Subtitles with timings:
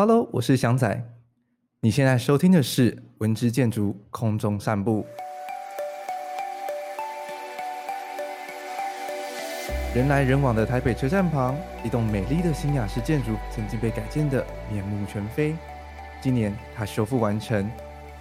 [0.00, 1.04] Hello，我是祥仔。
[1.82, 5.04] 你现在收听的是《文之建筑空中散步》。
[9.94, 14.42] 人来人往的台北车站旁，一栋美丽的新雅式建筑曾经被改建得
[14.72, 15.54] 面目全非。
[16.22, 17.70] 今年，它修复完成，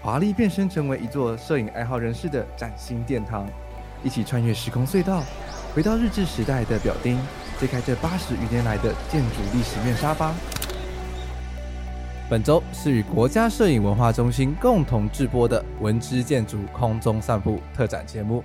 [0.02, 3.48] 华丽变身成为一座摄影爱好人士的崭新殿堂。
[4.04, 5.24] 一起穿越时空隧道，
[5.74, 7.18] 回到日治时代的表丁，
[7.58, 10.36] 揭开这八十余年来的建筑历史面纱吧。
[12.30, 18.44] 本周是与国家摄影文化中心共同制播的《文之建筑空中散步》特展节目。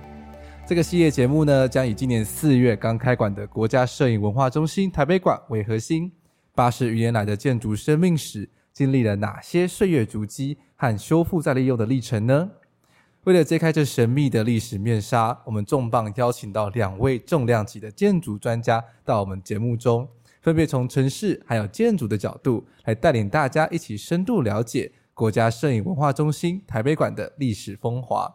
[0.65, 6.11] 这个系列节目呢，将以今年四月刚开馆的国家摄影文化中心台北馆为核心，
[6.55, 12.49] 八十余年来的建筑生命史，经历了哪些岁月足迹和修复再利用的历程呢？
[13.25, 20.09] 为了揭开这神秘的历史面纱，我们重磅邀请到两位重量级的建筑专家到我们节目中。
[20.45, 28.31] 分别从城市还有建筑的角度来带领大家一起深度了解国家摄影文化中心台北馆的历史风华。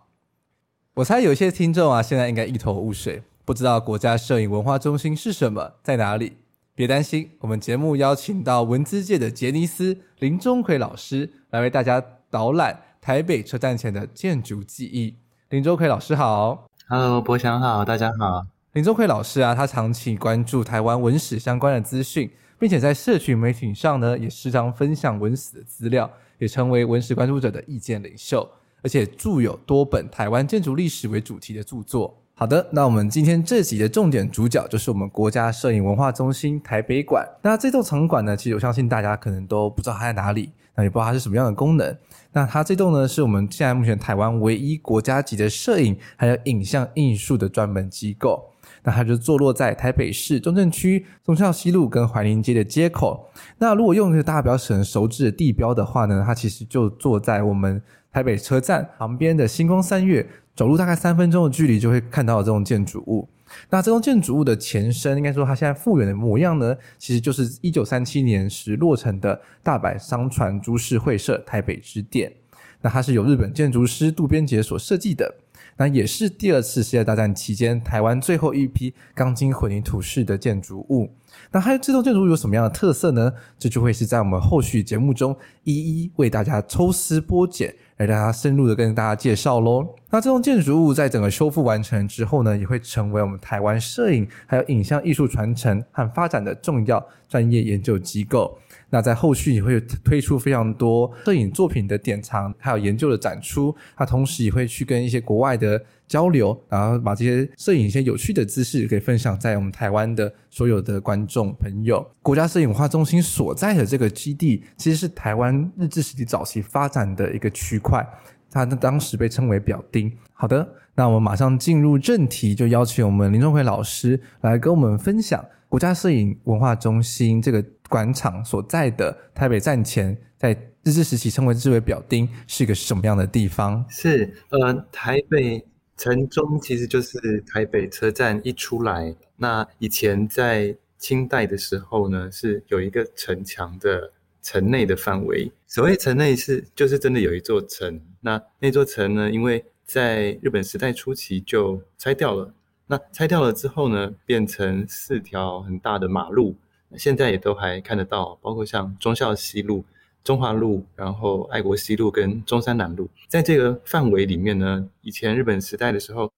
[0.94, 6.38] 我猜有些听众啊，现在应该一头雾水，不知道国家摄影文化中心是什么，在哪里？
[6.74, 15.14] 别担心，我们节目邀请到文资界的杰尼斯林钟奎老师来为大家导览台北车站前的建筑记忆。
[15.50, 18.59] 林钟奎老师好，Hello，博翔好，大家好。
[18.74, 28.48] 林宗奎老师啊，他长期关注台湾文史相关的资讯，并且在社群媒体上呢，也时常分享文史的资料，也成为文史关注者的意见领袖，
[28.80, 32.16] 而且著有多本台湾建筑历史为主题的著作。
[32.34, 37.28] 好的，那我们今天这集的重点主角就是我们国家摄影文化中心台北馆。
[37.42, 41.98] 那这栋场馆呢，其实我相信大家可能都不知道它在哪里，那也不知道它是什么样的功能。
[42.30, 48.46] 那它这栋呢，是我们现在目前台湾唯一国家级的摄影还有影像艺术的专门机构。
[48.82, 53.30] 那它就坐落在台北市中正区忠孝西路跟怀宁街的街口。
[53.58, 57.80] 那如果用一个大家比较很熟知的地标的话呢，它其实就坐在我们
[58.12, 63.28] 台北车站旁边的星光三月，走路大概三分钟的距离就会看到这栋建筑物。
[63.68, 72.32] 那这栋建筑物的前身，应该说它现在复原的模样呢，其实就是一九三七年时落成的大阪商船株式会社台北支店。
[72.80, 75.34] 那它是由日本建筑师渡边杰所设计的。
[75.80, 81.10] 那也是第二次世界大战期间台湾最后一批钢筋混凝土式的建筑物。
[81.50, 83.32] 那还有这栋建筑物有什么样的特色呢？
[83.58, 89.88] 这就会是在我们后续节目中一一为大家抽丝剥茧，来大家深入的跟大家介绍喽。
[90.10, 98.58] 那这栋建筑物在整个修复完成之后呢，也会成为我们台湾摄影还有影像艺术传承和发展的重要专业研究机构。
[98.90, 103.74] 那在后续也会推出非常多摄影作品的典藏，还有研究的展出。
[103.96, 112.04] 它同时也会去跟一些国外的交流，然后把这些摄影一些有趣的知识给分享在我们台湾的所有的观众朋友。
[112.20, 118.04] 国家摄影文化中心所在的这个基地，其实是台湾日治时期早期发展的一个区块，
[118.50, 120.12] 它当时被称为表丁。
[120.32, 127.64] 好的，那我们马上进入正题，就邀请我们林钟奎老师来跟我们分享国家摄影文化中心这个。
[127.90, 130.52] 馆场所在的台北站前，在
[130.84, 133.84] 日治时期称为之为表丁，是一个什么样的地方？
[133.90, 135.62] 是呃，台北
[135.96, 145.50] 城中其实就是台北车站一出来，那以前在清代的时候呢，是有一个城墙的城内的范围。
[145.66, 152.54] 所谓城内是就是真的有一座城，那那座城呢，因为在日本时代初期就拆掉了，
[152.86, 156.54] 那拆掉了之后呢，变成四条很大的马路。
[156.96, 159.84] 现在也都还看得到，包括像忠孝西路、
[160.24, 166.30] 中华路，然后爱国西路跟中山南路，在这个范围里面呢，以前日本时代的时候，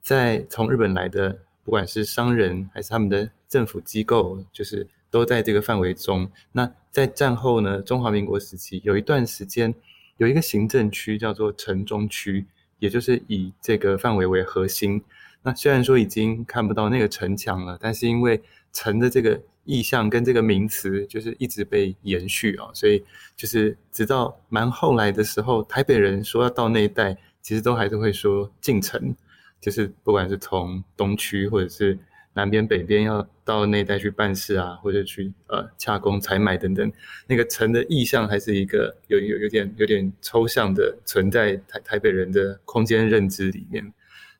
[0.00, 6.30] 在从日本来的，不管是商人还是他们的政府机构，就是都在这个范围中。
[6.52, 9.74] 那在战后呢，中华民国时期有一段时间，
[10.16, 12.46] 有一个行政区叫做城中区，
[12.78, 15.02] 也就是以这个范围为核心。
[15.42, 18.42] 那虽然说已经看不到那个城墙了，但是因为
[18.72, 23.04] 城的这个意象跟这个名词就是一直被延续啊，所以
[23.36, 29.14] 就是直到蛮后来的时候，台北人说要到那一带，其实都还是会说进城，
[29.60, 31.98] 就是不管是从东区或者是
[32.32, 36.90] 南边、北边要到那一带去办事啊，或者去呃洽公采买等等，
[37.26, 43.92] 那个城的意象还是一个有有有点有点抽象的存在台台北人的空间认知里面。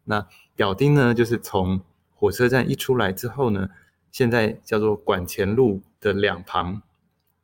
[0.04, 0.26] 那
[0.56, 1.78] 表丁呢，就是从
[2.14, 3.68] 火车站一出来之后呢。
[4.10, 6.82] 现在叫做馆前路的两旁，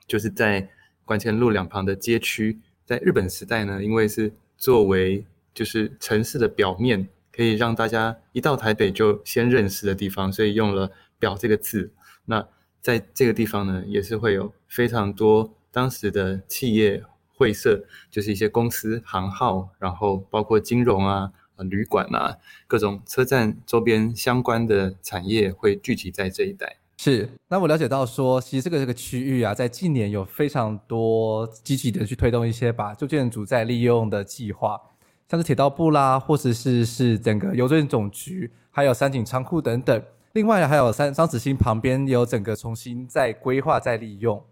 [0.07, 0.69] 就是在
[1.05, 2.59] 馆前路两旁的街区。
[2.85, 5.25] 在日本时代呢，因为是作为
[5.55, 11.93] 就是城市的表面，可以让大家一到台北就先认识的地方，所以用了“表”这个字。
[12.27, 12.47] 那
[12.81, 17.03] 在这个地方呢，也是会有非常多当时的企业
[17.35, 22.37] 会社，就是一些公司行号，然后包括金融啊、旅馆啊，
[22.67, 26.77] 各种车站周边相关的产业会聚集在这一带。
[26.97, 34.81] 是，那我了解到说，其实这个这个区域啊，在近年有非常多积极的去推动一些把旧建筑再利用的计划，
[35.29, 40.03] 像是铁道部啦，或者是是整个邮政总局，还有三井仓库等等。
[40.33, 44.43] 另外还有三张子兴旁边有整个重新再规划再利用。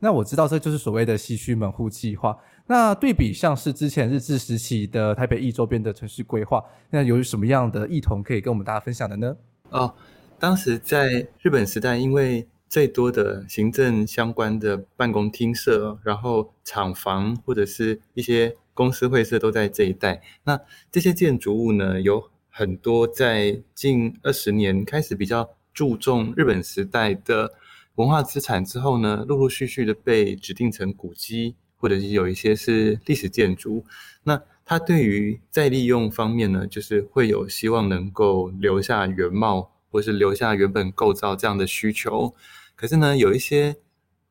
[0.00, 2.38] 那我知道这就是所谓的西区门户计划。
[2.68, 9.36] 那对比像是之前日治时期的台北一周边的城市规划，那有什么样的异同可以跟我们大家分享的呢？
[9.70, 9.92] 哦。
[10.40, 20.22] 当时在日本时代，因为最多的行政相关的办公厅舍，然后厂房或者是一些公司会社都在这一带。
[20.44, 20.60] 那
[20.92, 27.50] 这些建筑物呢，有很多在近二十年开始比较注重日本时代的
[27.96, 33.84] 文化资产之后呢，陆陆续续的被指定成古迹，或者是有一些是历史建筑。
[34.24, 39.70] 那它对于再利用方面呢，就是会有希望能够留下原貌。
[39.90, 42.34] 或是留下原本构造这样的需求，
[42.76, 43.76] 可是呢，有一些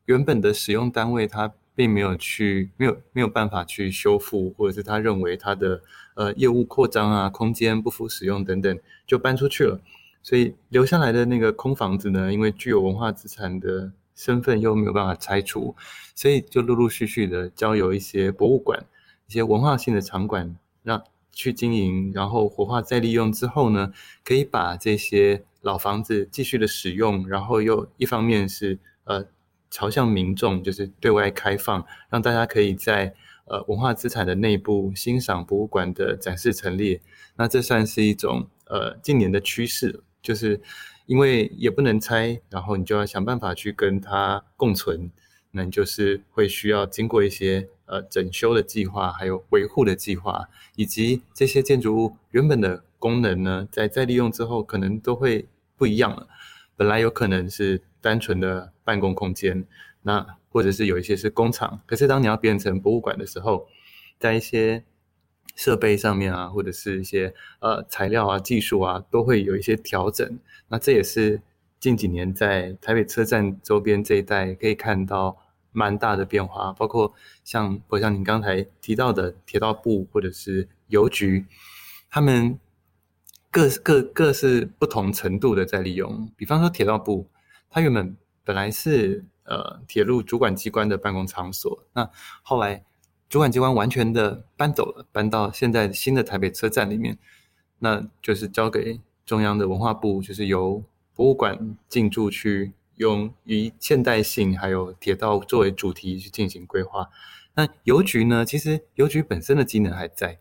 [0.06, 5.82] 原本的使用单位，它并没有去，没有没有办法去修复，或者是他认为他的
[6.14, 9.82] 呃业务扩张啊，空间不敷使用等等，就搬出去了。
[10.22, 15.74] 所以留下来的那个空房子呢，因为具有文化资产的身份，又没有办法拆除，
[16.14, 18.86] 所以就陆陆续续的交由一些博物馆、
[19.30, 21.02] 一些文化性的场馆让。
[21.34, 23.94] 去经营，然后活化再利用之后呢，
[24.24, 29.24] 可以把这些老房子继续的使用，然后又一方面是呃
[29.70, 33.14] 朝向民众，就是对外开放，让大家可以在
[33.46, 37.00] 呃文化资产的内部欣赏博物馆的展示陈列。
[37.36, 40.60] 那这算是一种呃近年的趋势，就是
[41.08, 45.10] 因为也不能拆，然后你就要想办法去跟它共存，
[45.50, 47.68] 那你就是会需要经过一些。
[47.90, 56.28] 呃，整修的计划，还有维护的计划，以及这些建筑物原本的功能呢，在再利用之后，可能都会不一样了。
[56.76, 59.66] 本来有可能是单纯的办公空间，
[60.02, 63.70] 那或者是有一些是工厂，可是当你要变成博物馆的时候，
[64.20, 64.84] 在一些
[65.58, 70.40] 设备上面啊，或者是一些呃材料啊、技术啊，都会有一些调整。
[70.70, 71.42] 那这也是
[71.82, 75.38] 近几年在台北车站周边这一带可以看到。
[75.74, 77.14] 蛮大的变化，包括
[77.44, 81.46] 像，我像您刚才提到的铁道部或者是邮局，
[82.10, 82.58] 他们
[83.52, 86.32] 各各各是不同程度的在利用。
[86.36, 87.28] 比方说铁道部，
[87.70, 92.10] 它原本本来是呃铁路主管机关的办公场所，那
[92.42, 92.84] 后来
[93.30, 97.18] 主管机关完全的搬走了，搬到现在新的台北车站里面，
[97.80, 100.84] 那就是交给中央的文化部，就是由
[101.14, 102.74] 博物馆进驻去。
[102.98, 107.10] 用以现代性还有铁道作为主题去进行规划。
[107.54, 108.44] 那邮局呢？
[108.44, 110.40] 其实邮局本身的机能还在，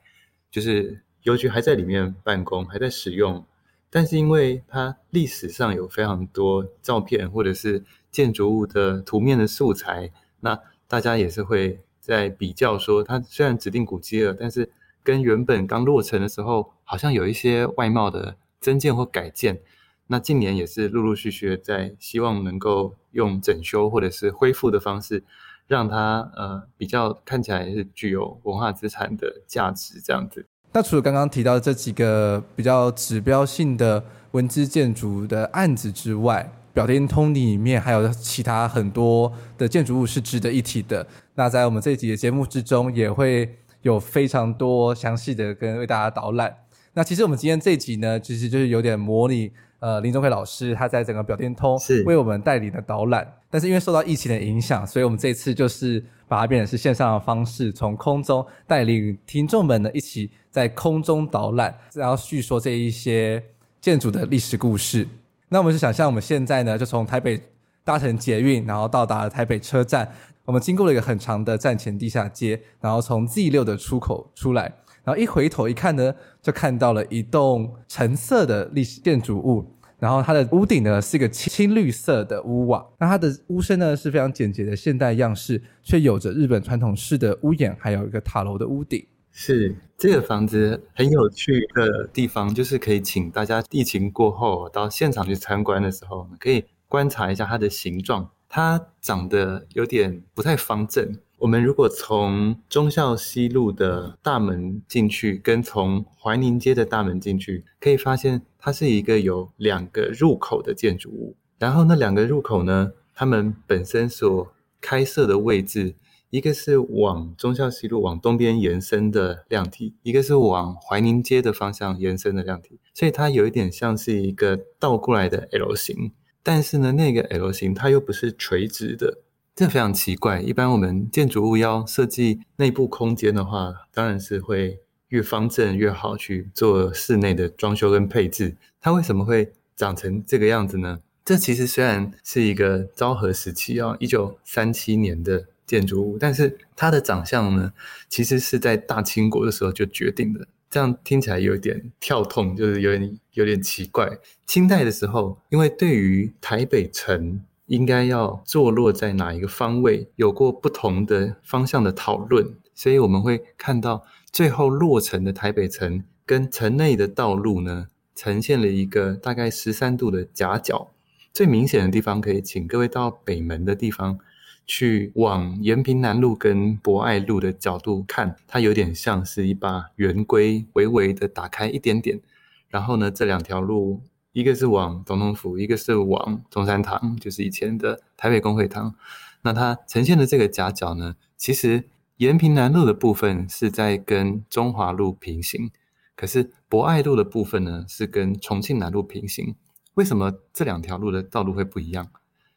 [0.51, 3.45] 就是邮局还在里面办公，还在使用。
[3.91, 10.11] 但是因为它历史上有非常多照片或者是建筑物的图面的素材，
[10.41, 10.59] 那
[10.89, 14.71] 大家也是会在比较说，它虽然指定古迹了，但是
[15.03, 19.59] 跟原本刚落成的时候，好像有一些外貌的增建或改建。
[20.07, 25.25] 那近年也是陆陆续续的在希望能够用整修或者是恢复的方式，
[25.67, 30.47] 让它呃比较看起来是具有文化资产的价值这样子。
[30.71, 41.07] 那除了刚刚提到这几个比较指标性的文资建筑的案子之外，表天通里面还有其他很多的建筑物是值得一提的。
[41.35, 46.55] 那在我们这一集的节目之中，也会有非常多详细的跟为大家导览。
[46.93, 49.51] 那其实我们今天这一集呢，其实就是有点模拟。
[49.79, 63.43] 呃，林宗奎老师他在整个表天通为我们带领的导览，但是因为受到疫情的影响，所以我们这次就是把它变成是线上的方式，从空中带领听众们呢一起在空中导览，然后叙说这一些
[63.81, 65.07] 建筑的历史故事。
[65.49, 67.41] 那我们就想象我们现在呢，就从台北
[67.85, 70.11] 搭乘捷运，然后到达了台北车站，
[70.45, 74.73] 我们经过了一个很长的站前地下街，然后从 Z 六的出口出来。
[75.05, 76.13] 然后一回头一看呢，
[76.43, 79.65] 就看到了一栋橙色的历史建筑物。
[79.99, 82.85] 然后它的屋顶呢是一个青绿色的屋瓦。
[82.99, 89.07] 那它的屋身呢是非常简洁的现代样式，却有着日本传统式的屋檐，还有一个塔楼的屋顶。
[89.39, 98.31] 是这个房子很有趣的地方，就是可以请大家疫情过后到现场去参观的时候，可以观察一下它的形状。
[98.49, 101.19] 它长得有点不太方正。
[101.37, 111.37] 我们如果从忠孝西路的大门进去，跟从怀宁街的大门进去，可以发现它是一个有两个入口的建筑物。
[111.59, 114.51] 然后那两个入口呢，它们本身所
[114.81, 115.95] 开设的位置，
[116.31, 126.13] 一个是往忠孝西路往东边延伸的量体，一个是往怀宁街的方向延伸的量体，所以它有一点像是一个倒过来的 L 型。
[126.43, 129.19] 但是呢，那个 L 型它又不是垂直的，
[129.55, 130.41] 这非常奇怪。
[130.41, 138.57] 一般我们建筑物要设计内部空间的话，当然是会越方正越好去做室内的装修跟配置。
[138.81, 141.01] 它为什么会长成这个样子呢？
[141.25, 147.73] 这其实虽然是一个昭和时期啊，一九三七年的建筑物，但是它的长相呢，
[148.09, 150.47] 其实是在大清国的时候就决定的。
[150.69, 154.19] 这样听起来有点跳痛，就是有点有点奇怪。
[154.47, 170.91] 清代的时候，因为对于台北城应该要坐落在哪一个方位，有过不同的方向的讨论，所以我们会看到最后落成的台北城跟城内的道路呢，呈现了一个大概十三度的夹角，
[171.33, 174.19] 最明显的地方可以请各位到北门的地方
[174.67, 182.21] 去往延平南路跟博爱路的角度看，它有点像是一把圆规，微微的打开一点点。
[182.69, 188.95] 然后呢，这两条路，一个是往总统府，一个是往中山堂，就是以前的台北公会堂。
[189.43, 191.85] 那它呈现的这个夹角呢，其实
[192.17, 195.71] 延平南路的部分是在跟中华路平行。
[196.17, 199.55] 可是博爱路的部分呢，是跟重庆南路平行。
[199.95, 202.09] 为什么这两条路的道路会不一样？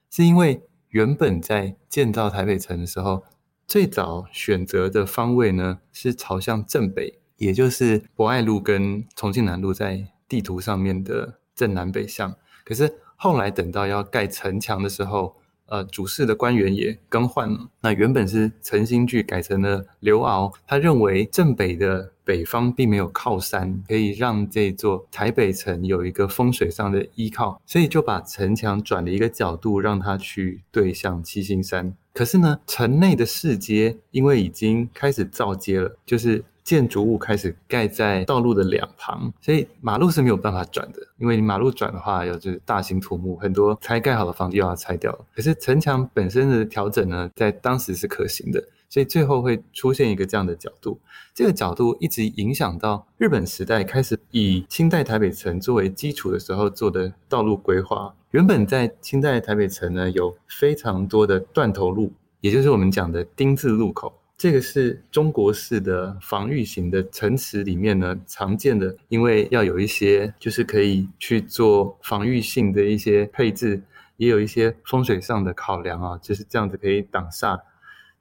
[0.10, 3.24] 是因为原本在建造台北城的时候，
[3.68, 12.36] 最早选择的方位呢，是朝向正北，也就是博爱路跟重庆南路在地图上面的正南北向。
[12.66, 15.36] 可是后来等到要盖城墙的时候，
[15.68, 17.70] 呃，主事的官员也更换了。
[17.82, 31.92] 那原本是陈新聚改成了刘敖，他认为正北的北方并没有靠山，可以让这座台北城有一个风水上的依靠，所以就把城墙转了一个角度，让它去对向七星山。
[32.14, 36.44] 可是呢，城内的市街因为已经开始造街了，就是。
[36.62, 41.00] 建筑物开始盖在道路的两旁，所以马路是没有办法转的。
[41.18, 45.26] 因为你马路转的话，有就是大型土木，很多才盖好的房子又要拆掉了。
[45.34, 51.00] 可是城墙本身的调整呢，在当时是可行的，所以最后会出现一个这样的角度。
[51.34, 58.14] 这个角度一直影响到日本时代开始以清代台北城作为基础的时候做的道路规划。
[58.32, 64.14] 原本在清代台北城呢，有非常多的断头路，也就是我们讲的丁字路口。
[64.38, 73.82] 这个是中国式的防御型的城池里面呢，常见的，因为要有一些就是可以去做防御性的一些配置，
[74.16, 77.60] 也有一些风水上的考量啊，就是这样子可以挡煞。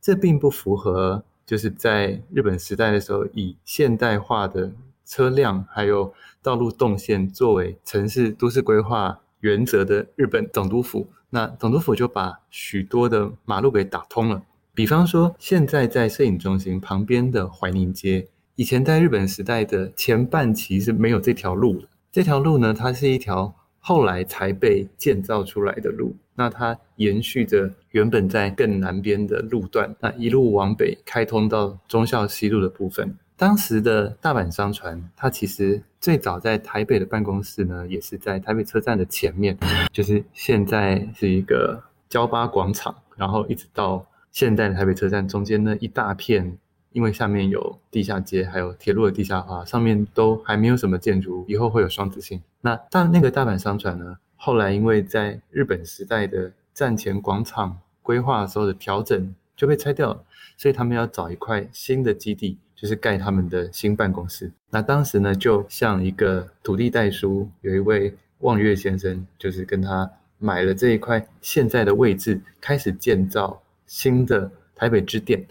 [0.01, 4.73] 这并不符合就是在日本时代的时候，以现代化的
[5.05, 6.13] 车辆还有
[6.43, 11.09] 道路动线作为城市都市规划原则的日本总督府。
[11.31, 14.43] 那总督府就把许多的马路给打通了。
[14.75, 21.89] 比方说，现在在摄影中心旁边的怀宁街，以前在日本时代的前半期是没有这条路的。
[22.13, 26.15] 这条路呢，它是一条后来才被建造出来的路。
[26.39, 33.15] 那它延续着原本在更南边的路段，那一路往北开通到忠孝西路的部分。
[33.37, 39.59] 当时的大阪商船，它其实最早在台北的办公室呢，也是在台北车站的前面，
[39.93, 44.07] 就是现在是一个交八广场，然后一直到。
[44.31, 46.57] 现代的台北车站中间呢，一大片，
[46.93, 52.41] 因为下面有地下街，还有铁路的地下化，上面都还没有什么建筑物，以后会有双子星。
[52.61, 60.25] 那大那个大阪商船呢，后来因为在日本时代的站前广场规划的时候的调整就被拆掉了，
[60.57, 64.51] 所以他们要找一块新的基地，就是盖他们的新办公室。
[64.71, 73.61] 那当时呢，就像一个土地代书，有一位望月先生，就是跟他买了这一块现在的位置，开始建造。
[73.91, 75.47] 新的台北支店，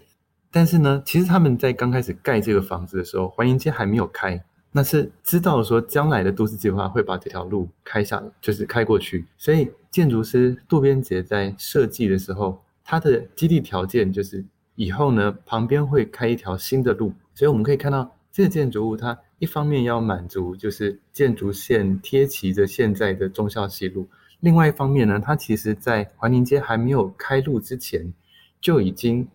[0.52, 9.26] 但是呢，其实他们在刚开始盖这个房子的时候，怀宁街还没有开，那是知道说将来的都市计划会把这条路开下，就是开过去。
[9.36, 14.44] 所以建筑师渡边杰在设计的时候，他的基地条件就是
[14.74, 17.12] 以后呢，旁边会开一条新的路。
[17.34, 24.08] 所以我们可以看到这个建筑物，它一方面要满足就是建筑线贴齐着现在的忠孝西路，
[24.40, 28.12] 另外一方面呢，它其实在怀宁街还没有开路之前。
[28.60, 29.28] 就已经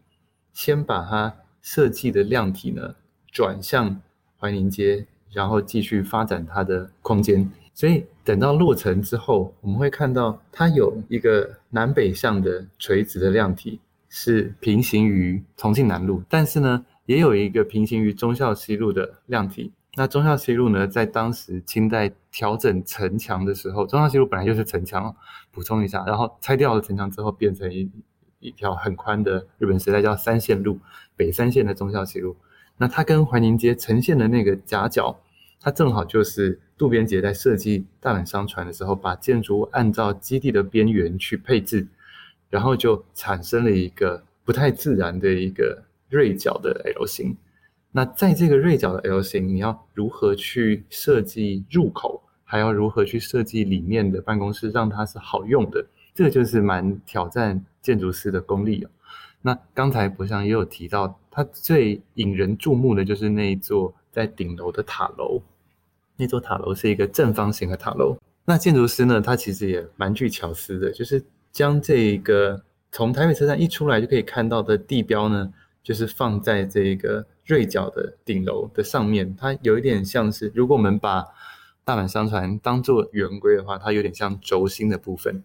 [0.51, 2.95] 先把它设计的量体呢
[3.31, 4.01] 转向
[4.37, 7.49] 怀宁街，然后继续发展它的空间。
[7.73, 19.71] 所以等到落成之后，我们会看到它有一个南北向的垂直的量体，是平行于重庆南路，但是呢，也有一个平行于忠孝西路的量体。
[19.95, 25.15] 那忠孝西路呢，在当时清代调整城墙的时候，忠孝西路本来就是城墙，
[25.51, 27.89] 补充一下，然后拆掉了城墙之后变成一。
[28.39, 30.77] 一条很宽的日本时代叫三线路，
[31.15, 32.35] 北三线的忠孝西路。
[32.75, 35.17] 那它跟怀宁街呈现的那个夹角，
[35.63, 41.87] 它正好就是渡边杰在设计大阪商船的时候，把建筑物按照基地的边缘去配置，
[42.49, 47.37] 然后就产生了一个不太自然的一个锐角的 L 型。
[47.93, 55.85] 那在这个锐角的 L 型，你要如何去设计入口，还要如何去设计里面的办公室，让它是好用的？
[56.13, 58.89] 这个就是蛮挑战建筑师的功力哦。
[59.41, 65.41] 那刚才博翔也有提到，它最引人注目的就是那一座在顶楼的塔楼。
[66.17, 68.17] 那座塔楼是一个正方形的塔楼。
[68.45, 77.25] 那建筑师呢，他其实也蛮具巧思的，就是将这个从台北车站一出来就可以看到的地标呢，就是放在这个。
[77.45, 81.25] 锐角的顶楼的上面，它有一点像是，如果我们把
[81.83, 85.43] 大阪商船当做圆规的话，它有点像轴心的部分。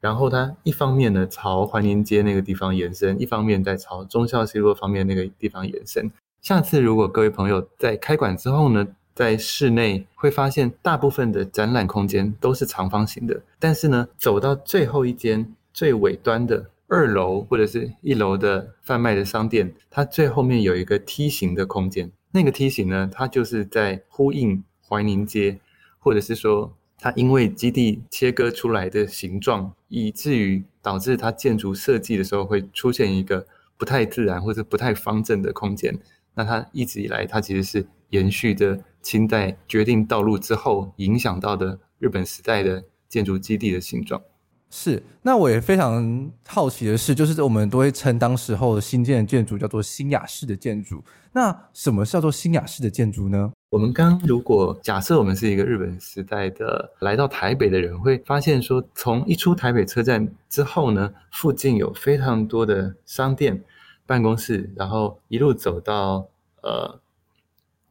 [0.00, 6.10] 然后它一方面呢朝环宁街那个地方延伸，一方面在朝忠孝西路方面那个地方延伸。
[6.40, 16.70] 下次如果各位朋友在开馆之后呢，在室内会发现大部分的展览空间都是长方形的，但是呢，走到最后一间最尾端的。
[16.88, 22.08] 二楼或者是一楼的贩卖的商店，它最后面有一个梯形的空间。
[22.30, 25.58] 那个梯形呢，它就是在呼应怀宁街，
[25.98, 33.44] 或者是说它因为基地切割出来的形状，以至于导致它建筑设计的时候会出现一个
[33.76, 35.98] 不太自然或者不太方正的空间。
[36.34, 44.20] 那它一直以来，它其实是延续着清代决定道路之后影响到的日本时代的建筑基地的形状。
[44.68, 51.00] 是，那我也非常好奇的是，就是我们都会称当时候新建的建筑叫做新雅式的建筑。
[51.32, 53.52] 那什么叫做新雅式的建筑呢？
[53.70, 63.62] 我们刚如果假设我们是一个日本时代的来到台北的人，会发现说，从一出台北车站之后呢，附近有非常多的商店、
[64.04, 66.26] 办公室，然后一路走到
[66.62, 66.98] 呃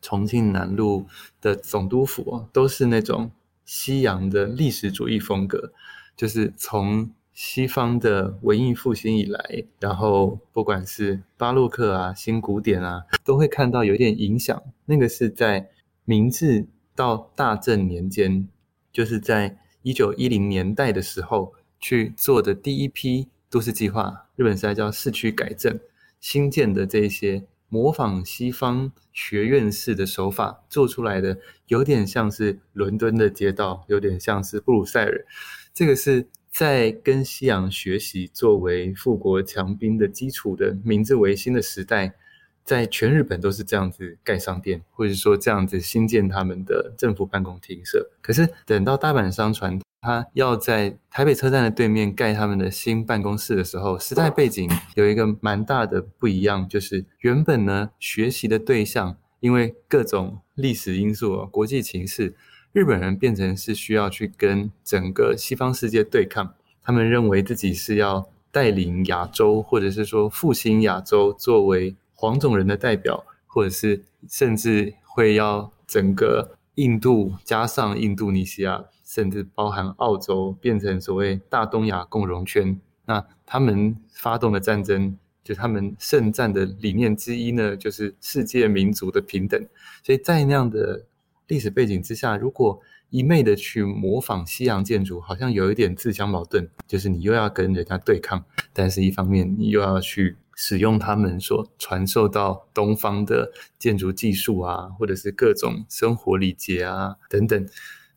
[0.05, 1.07] 重庆南路
[1.41, 3.31] 的总督府，都是那种
[3.65, 5.74] 西洋的历史主义风格。
[6.15, 14.61] 就是从西方的文艺复兴以来，然后不管是巴洛克啊、 新古典啊，都会看到有点影响。
[14.85, 15.72] 那个是在
[16.05, 18.48] 明治到大正年间，
[18.94, 25.79] 就是在一九一零年代的时候去做的第一批都市计划，日本时代叫市区改正，
[26.22, 35.25] 新建的这些模仿西方学院式的手法做出来的，有点像是伦敦的街道，有点像是布鲁塞尔。
[35.73, 42.15] 这个是在跟西洋学习作为富国强兵的基础的明治维新的时代，
[42.63, 48.09] 在全日本都是这样子盖商店，或者说这样子新建他们的政府办公厅舍。
[48.21, 62.35] 可是等到大阪商船他要在台北车站的对面盖他们的新办公室的时候，时代背景有一个蛮大的不一样，就是原本呢学习的对象因为各种历史因素、国际情势。
[62.72, 82.77] 日本人变成是需要去跟整个西方世界对抗，他们认为自己是要带领亚洲，或者是说复兴亚洲，作为黄种人的代表，或者是甚至会要整个印度加上印度尼西亚，甚至包含澳洲，变成所谓大东亚共荣圈。
[83.05, 89.63] 那他们发动的战争，就他们圣战的理念之一呢，就是世界民族的平等。
[90.03, 91.05] 所以在那样的
[91.48, 96.68] 历史背景之下，如果一昧的去模仿西洋建筑，好像有一点自相矛盾。
[96.87, 107.68] 就是你又要跟人家对抗，但是一方面你又要去使用他们所传授到东方的建筑技术啊，或者是各种生活礼节啊等等。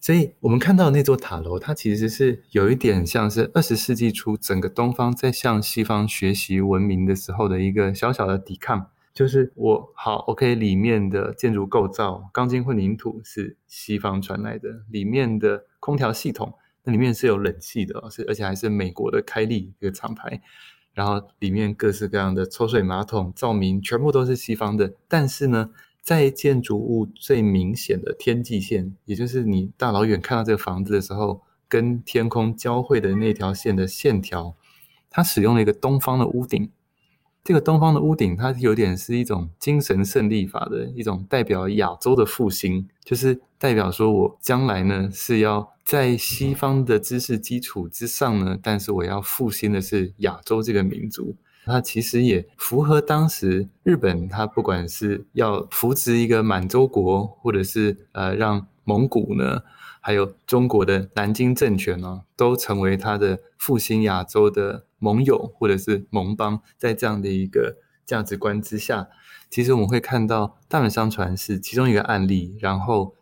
[0.09, 8.89] 所以我们看到那座塔楼，它其实是有一点像是二十世纪初整个东方在向西方学习文明的时候的一个小小的抵抗。
[9.13, 20.41] 就是我好，OK，里面的建筑构造，钢筋混凝土是西方传来的，里面的空调系统，那里面是有冷气的，是而且还是美国的开利一个厂牌，
[20.95, 24.95] 然后里面各式各样的抽水马桶、照明全部都是西方的。
[25.07, 25.69] 但是呢，
[26.09, 34.57] 在建筑物最明显的天际线，也就是你大老远看到这个房子的时候，跟天空交汇的那条线的线条，
[35.11, 36.71] 它使用了一个东方的屋顶。
[37.45, 51.37] 这个东方的屋顶，它有点是一种精神胜利法的一种代表亚洲的复兴，就是代表说我将来呢是要在西方的知识基础之上呢，但是我要复兴的是亚洲这个民族。
[51.69, 59.63] 它其实也符合当时日本，它不管是要扶植一个满洲国，或者是呃让蒙古呢。
[60.01, 66.63] 还有中国的南京政权呢，都成为它的复兴亚洲的盟友或者是盟邦。
[66.79, 67.77] 在这样的一个
[68.07, 69.09] 价值观之下，
[69.51, 73.17] 其实我们会看到大阪商船是其中一个案例，然后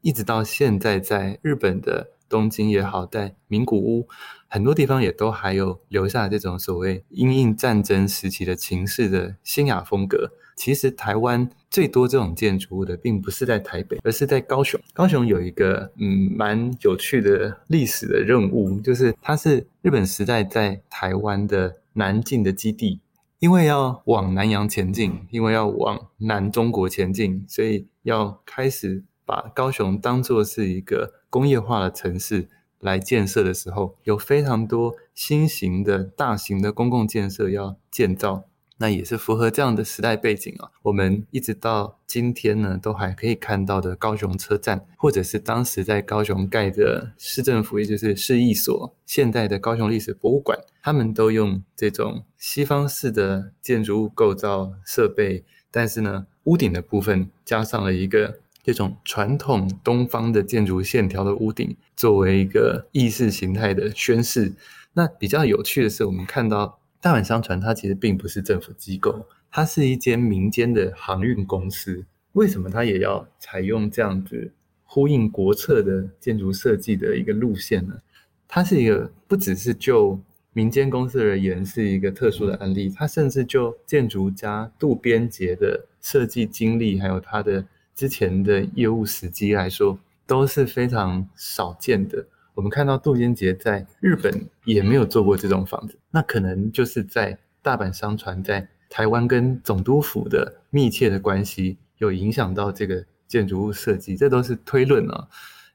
[0.00, 4.08] 一直到现在，在日本的东京也好，在名古屋
[4.48, 10.30] 很多地方也都还有留下这种所谓因应战争时期的情势的新雅风格。
[10.56, 14.80] 其实台湾最多这种建筑物的，并不是在台北，而是在高雄。
[14.94, 23.00] 高雄有一个嗯蛮有趣的历史的任务，就是它是日本时代在台湾的南进的基地。
[23.40, 38.44] 因为要往南洋前进，因为要往南中国前进，所以要开始把高雄当作是一个工业化的城市来建设的时候，有非常多新型的大型的公共建设要建造。
[38.76, 40.68] 那也是符合这样的时代背景啊。
[40.82, 64.52] 我们一直到今天呢，都还可以看到的高雄车站，或者是当时在高雄盖的市政府，也就是市役所，现代的高雄历史博物馆，他们都用这种西方式的建筑物构造设备，但是呢，屋顶的部分加上了一个这种传统东方的建筑线条的屋顶，作为一个意识形态的宣示。
[64.92, 66.78] 那比较有趣的是，我们看到。
[67.02, 72.06] 大阪商船它其实并不是政府机构，它是一间民间的航运公司。
[72.34, 74.52] 为什么它也要采用这样子
[74.84, 78.00] 呼应国策的建筑设计的一个路线呢？
[78.46, 80.16] 它是一个不只是就
[80.52, 92.26] 民间公司而言是一个特殊的案例，它甚至就建筑家渡边杰的设计经历，还有他的之前的业务时机来说，都是非常少见的。
[92.54, 105.28] 我们看到渡边杰在日本也没有做过这种房子，那可能就是在大阪商船在台湾跟总督府的密切的关系有影响到这个建筑物设计，这都是推论啊，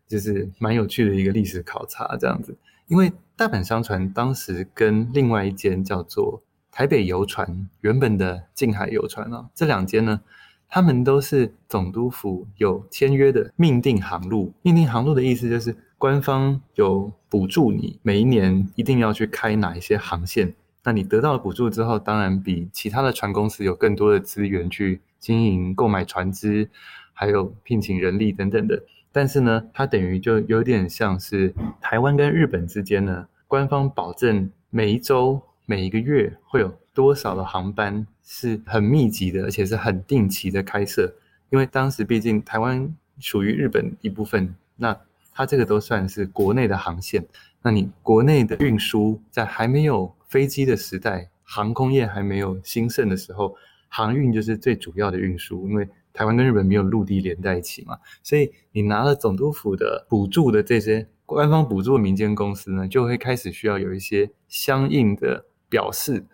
[0.08, 2.56] 就是蛮有趣的一个历史考察这样子。
[2.88, 10.21] 因为大阪商船当时跟另外一间叫做台北游船，原本的近海游船啊，这两间呢，
[10.69, 15.75] 他们都是总督府有签约的命定航路，命定航路的意思就是。
[15.99, 20.53] 官方有补助你每一年一定要去开哪一些航线，
[20.84, 26.69] 那你得到了补助之后，当然比其他的船公司有更多的资源去经营、购买船只，
[27.13, 28.84] 还有聘请人力等等的。
[29.12, 31.51] 但是呢，它等于就有点像是
[31.82, 41.15] 台湾跟日本之间呢，官方保证每一周、每一个月会有多少的航班是很密集的，而且是很定期的开设。
[41.49, 44.99] 因为当时毕竟台湾属于日本一部分，那
[45.33, 47.25] 它这个都算是国内的航线，
[47.61, 53.55] 那你国内的运输在还没有飞机的时代，航空业还没有兴盛的时候，
[53.87, 66.25] 航运就是最主要的运输，因为台湾跟日本没有陆地连在一起嘛，所以你拿了总督府的补助的这些官方补助民间公司呢，就会开始需要有一些相应的表示，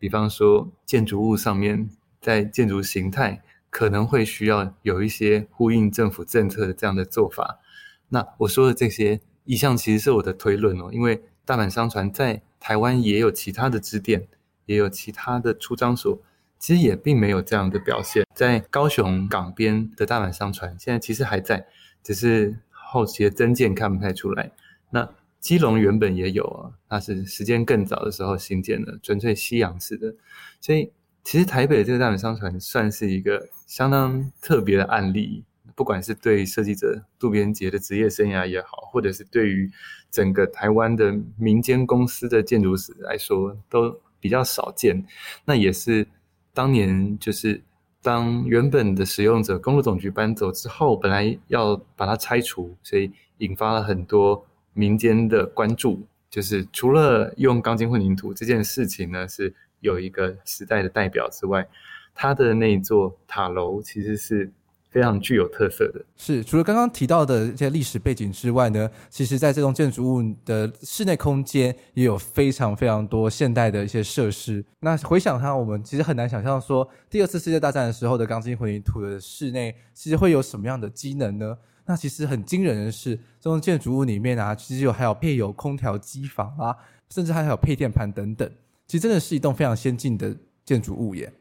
[0.00, 1.88] 比方说建筑物上面
[2.20, 7.60] 在建筑形态可能会需要有一些呼应政府政策的这样的做法。
[8.08, 14.26] 那我说的这些意向其实是我的推论哦，因为大阪商船在台湾也有其他的支店，
[14.66, 16.18] 也有其他的出张所，
[16.58, 18.24] 其实也并没有这样的表现。
[18.34, 21.66] 在高雄港边的大阪商船现在其实还在，
[22.02, 24.50] 只是后期的增建看不太出来。
[24.90, 25.08] 那
[25.40, 30.14] 基隆原本也有啊，那是时间更早的时候新建的，纯粹西洋式的。
[30.60, 30.92] 所以
[31.24, 35.44] 其实台北这个大本商船算是一个相当特别的案例。
[35.76, 39.70] 不管是对设计者渡边杰的职业生涯也好，或者是对于
[40.10, 45.02] 整个台湾的民间公司的建筑史来说，都比较少见。
[45.46, 46.06] 那也是
[46.52, 47.62] 当年就是
[48.02, 56.06] 当原本的使用者公路总局搬走之后，本来要把它拆除，所以引发了很多民间的关注。
[56.28, 61.66] 就是除了用钢筋混凝土这件事情呢，是有一个时代的代表之外，
[62.14, 64.50] 它的那一座塔楼其实是。
[64.90, 74.64] 非常具有特色的是，除了刚刚提到的这些历史背景之外呢，其实在这栋建筑物的室内空间也有非常非常多现代的一些设施。
[74.80, 81.56] 那回想它，我们其实很难想象说，第二次世界大战的时候的钢筋混凝土的室内其实会有什么样的机能呢？
[81.86, 86.76] 那其实很惊人的是，这栋建筑物里面啊，其实有还有配有空调机房啊，
[87.10, 88.50] 甚至还有配电盘等等，
[88.86, 91.32] 其实真的是一栋非常先进的建筑物耶。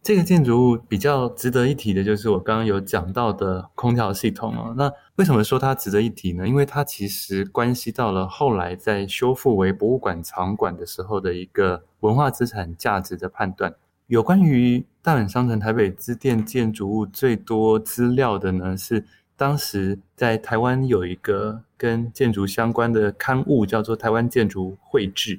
[0.00, 4.72] 这个建筑物比较值得一提的，就是我刚刚有讲到的空调系统哦。
[4.78, 6.46] 那为什么说它值得一提呢？
[6.46, 13.74] 因为它其实关系到了后来在修复为博物馆场馆的时候的一个文化资产价值的判断。
[14.06, 19.04] 有关于大阪商城台北支店建筑物最多资料的呢，是
[19.38, 25.36] 当时在台湾有一个跟建筑相关的刊物，叫做《台湾建筑绘制》，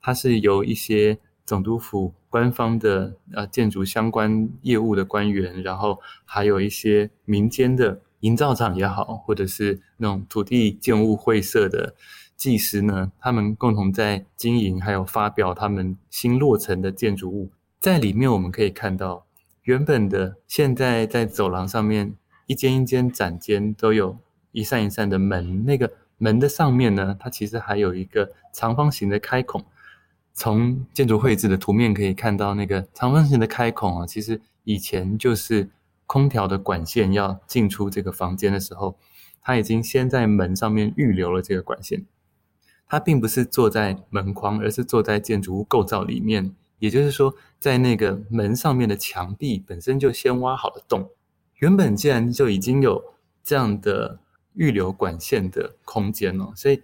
[0.00, 11.94] 它是由一些总督府官方的呃建筑相关业务的官员，然后还有一些民间的营造厂也好，或者是那种土地建物会社的
[12.34, 17.52] 技师呢，他们共同在经营，还有发表他们新落成的建筑物。
[17.78, 19.24] 在里面我们可以看到，
[19.62, 22.16] 原本的现在在走廊上面。
[22.46, 24.18] 一间一间展间都有
[24.52, 29.64] 一扇一扇的门，那个门的上面呢，它其实还有一个长方形的开孔。
[30.32, 35.70] 从建筑绘制的图面可以看到，那个长方形的开孔啊，其实以前就是
[36.06, 38.98] 空调的管线要进出这个房间的时候，
[39.40, 42.04] 它已经先在门上面预留了这个管线。
[42.86, 46.54] 它并不是坐在门框，而是坐在建筑物构造里面。
[46.78, 51.08] 也就是说，在那个门上面的墙壁本身就先挖好了洞。
[51.56, 53.02] 原本既然就已经有
[53.42, 54.18] 这样的
[54.54, 56.82] 预留管线的空间了，所以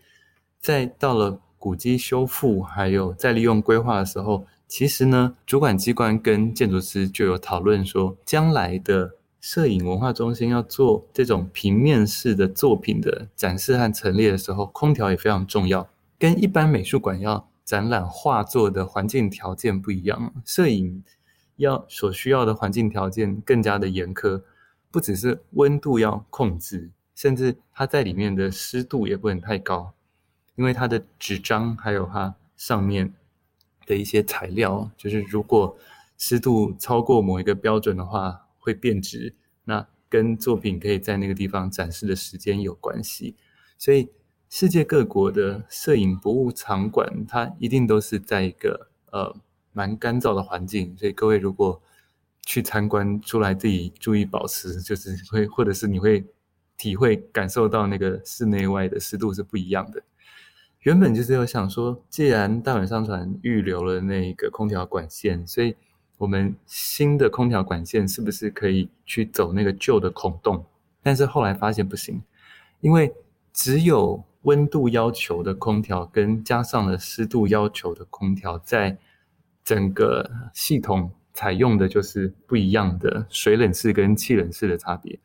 [0.61, 15.87] 在到了古迹修复还有再利用规划的时候，其实呢，主管机关跟建筑师就有讨论说，将来的摄影文化中心要做这种平面式的作品的展示和陈列的时候，空调也非常重要，
[16.19, 21.05] 跟一般美术馆要展览画作的环境条件不一样，摄影
[21.57, 24.41] 要所需要的环境条件更加的严苛。
[24.93, 29.95] 不只是温度要控制，甚至它在里面的湿度也不能太高，
[30.55, 33.15] 因为它的纸张还有它上面
[33.87, 35.77] 的一些材料，就是如果
[36.19, 39.35] 湿度超过某一个标准的话，会变质。
[39.65, 43.35] 那跟作品可以在那个地方展示的时间有关系。
[43.79, 44.11] 所以
[44.51, 49.35] 世界各国的摄影博物场馆，它一定都是在一个呃
[49.73, 50.95] 蛮干燥的环境。
[50.99, 51.81] 所以各位如果
[52.45, 56.25] 去参观出来，自己注意保持，就是会，或者是你会
[56.77, 60.03] 体会感受到那个室内外的湿度是不一样的。
[60.81, 65.77] 原本就是有想说，既然大本商船预留了那个空调管线，所以
[66.19, 70.65] 我们新的空调管线是不是可以去走那个旧的孔洞？
[71.01, 72.21] 但是后来发现不行，
[72.81, 73.15] 因为
[73.53, 78.99] 只有温度要求的空调跟加上了湿度要求的空调，在
[79.63, 81.13] 整个系统。
[81.35, 85.19] 采用的就是不一样的水冷式跟气冷式的差别，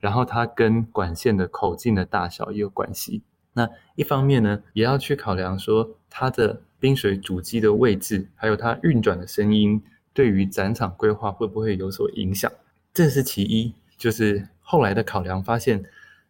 [0.00, 3.22] 然后它跟管线的口径的大小也有关系。
[3.52, 9.80] 那一方面呢，也要去考量说它的冰水主机的位置，还有它运转的声音，
[10.12, 12.50] 对于展场规划会不会有所影响？
[12.92, 13.72] 这是其一。
[13.96, 15.84] 就是后来的考量发现，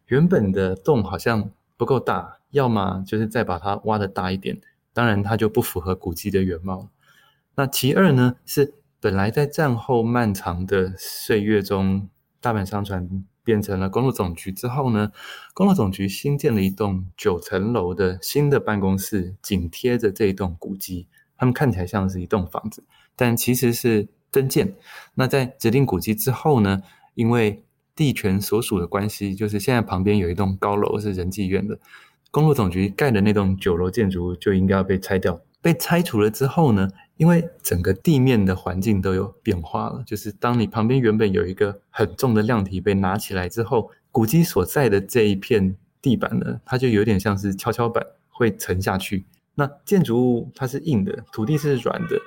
[0.07, 4.61] 原本的洞好像不够大，要么就是再把它挖得大一点，
[4.93, 6.89] 当然它就不符合古迹的原貌。
[7.55, 8.75] 那其二呢是。
[9.03, 12.07] 本来在战后漫长的岁月中，
[12.39, 15.11] 大阪商船变成了公路总局之后呢，
[15.53, 21.09] 公路总局新建了一栋九层楼的新的办公室，紧贴着这一栋古迹。
[21.35, 22.85] 他们看起来像是一栋房子，
[23.17, 24.73] 但其实是增建。
[25.15, 26.81] 那在指定古迹之后呢，
[27.15, 27.61] 因为
[27.97, 31.77] 地权所属的关系，就是现在旁边有一栋高楼是仁济院的，
[32.31, 35.41] 公路总局盖的那栋九楼建筑就应该要被拆掉。
[35.61, 36.87] 被拆除了之后呢，
[37.17, 49.25] 因为整个地面的环境都有变化了，就是当你旁边原本有一个很重的量体被拿起来之后，古迹所在的这一片地板呢，它就有点像是跷跷板，会沉下去。
[49.53, 52.19] 那建筑物它是硬的，土地是软的，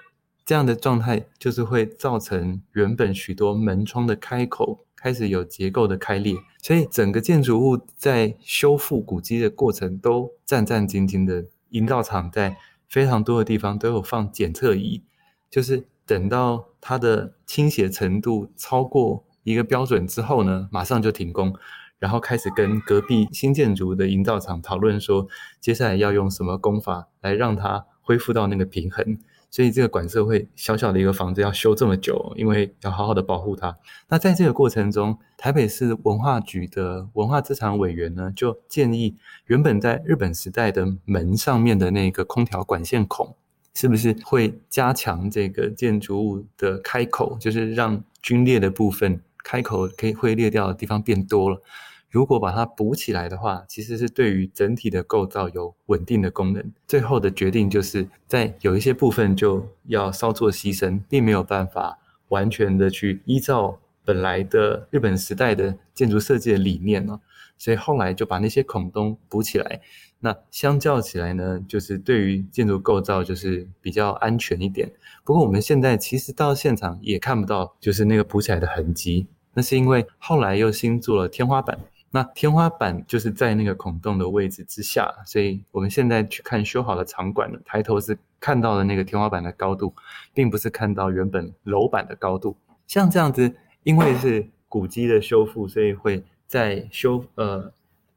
[0.45, 12.57] 这样的状态就是会造成原本许多门窗的开口开始有结构的开裂，所以整个建筑物在修复古迹的过程都战战兢兢的，营造厂在。
[12.89, 15.03] 非常多的地方都有放检测仪，
[15.51, 21.55] 就是等到它的倾斜程度超过一个标准之后呢，马上就停工，
[21.99, 25.27] 然后开始跟隔壁新建筑的营造厂讨论说，
[25.61, 29.19] 接下来要用什么工法来让它恢复到那个平衡。
[29.57, 33.75] 所以这个馆舍会小小的一个房子要修这么久，因为要好好的保护它。
[34.07, 39.17] 那在这个过程中，台北市文化局的文化资产委员呢，就建议
[39.47, 43.35] 原本在日本时代的门上面的那个空调管线孔，
[43.73, 51.63] 是不是会加强这个建筑物的开口，就是让龟裂的部分开口可以会裂掉的地方变多了。
[52.09, 56.73] 如果把它补起来的话，其实是对于整体的构造有稳定的功能。
[56.87, 67.21] 最后的决定就是在有一些部分就要稍作牺牲，并没有办法完全的去依照本来的日本时代的建筑设计的理念了。
[67.59, 69.81] 所以后来就把那些孔洞补起来。
[70.21, 74.91] 那相较起来呢，就是对于建筑构造就是比较安全一点。
[75.25, 79.27] 不过我们现在其实到现场也看不到，就是那个补起来的痕迹。
[79.55, 81.79] 那是因为后来又新做了天花板。
[82.17, 89.95] 那天花板就是在那个孔洞的位置之下，所以我们现在去看修好的场馆呢，抬头是看到了那个天花板的高度，
[90.33, 92.57] 并不是看到原本楼板的高度。
[92.87, 97.71] 像这样子，因为是古迹的修复，所以会在修呃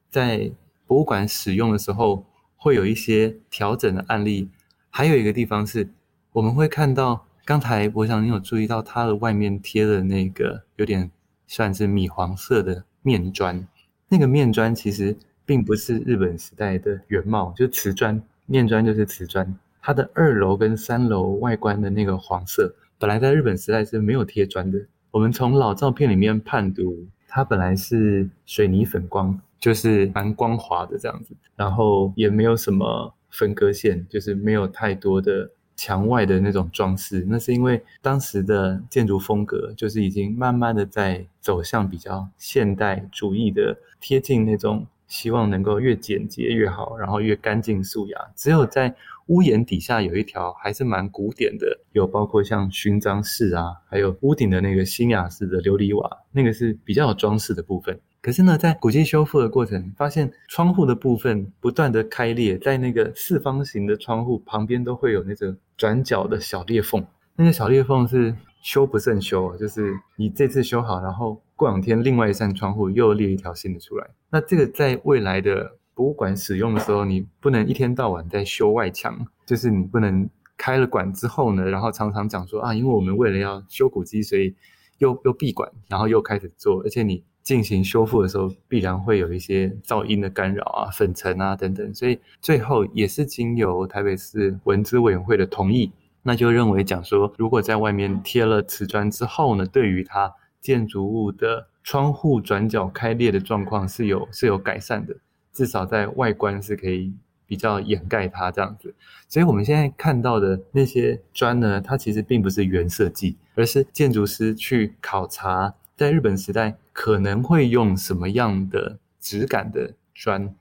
[0.08, 0.50] 在
[0.86, 2.24] 博物馆使用的时候
[2.56, 4.48] 会有一些调整的案例。
[4.88, 5.86] 还有一个地方是，
[6.32, 11.10] 我们会看到刚才我想你有注意到它的外面贴的那个有点
[11.46, 13.68] 算是米黄色的面砖。
[14.12, 19.56] 那个面砖其实并不是日本时代的原貌，就是瓷砖，面砖就是瓷砖。
[19.80, 24.80] 它的二楼跟三楼外观的那个黄色，本来在日本时代是没有贴砖的。
[25.12, 35.48] 我们从老照片里面判读，它本来是水泥粉光，就是蛮光滑的这样子，然后也没有什么分割线，就是没有太多的。
[35.80, 48.18] 墙外的那种装饰，那是因为当时的建筑风格就是已经慢慢的在走向比较现代主义的，贴近那种希望能够越简洁越好，然后越干净素雅。
[48.36, 48.94] 只有在
[49.28, 57.98] 屋檐底下有一条还是蛮古典的，有包括像勋章式啊，还有屋顶的那个新雅式的琉璃瓦，那个是比较有装饰的部分。
[58.22, 67.02] 可是呢，在古迹修复的过程，发现窗户的部分不断的开裂，在那个四方形的窗户旁边都会有那个转角的小裂缝。
[67.36, 74.06] 那个小裂缝是修不胜修，就是你这次修好，然后过两天另外一扇窗户又裂一条新的出来。
[74.28, 80.28] 那这个在未来的博物馆使用的时候，你不能一天到晚在修外墙，就是你不能
[80.58, 84.54] 开了馆之后呢，然后常常讲说啊，因为我们为了要修古迹，所以
[84.98, 87.24] 又又闭馆，然后又开始做，而且你。
[87.50, 95.90] 进行修复的时候，必然会有一些噪音的干扰啊、粉尘啊等等，所以最后也是经由台北市文资委员会的同意，
[96.22, 105.16] 那就认为讲说，如果在外面贴了瓷砖之后呢，对于它建筑物的窗户转角开裂的状况是有是有改善的，
[105.52, 107.12] 至少在外观是可以
[107.48, 108.94] 比较掩盖它这样子。
[109.28, 115.74] 所以我们现在看到的那些砖呢，它其实并不是原设计，而是建筑师去考察。
[115.96, 120.54] 在日本时代可能会用什么样的质感的砖，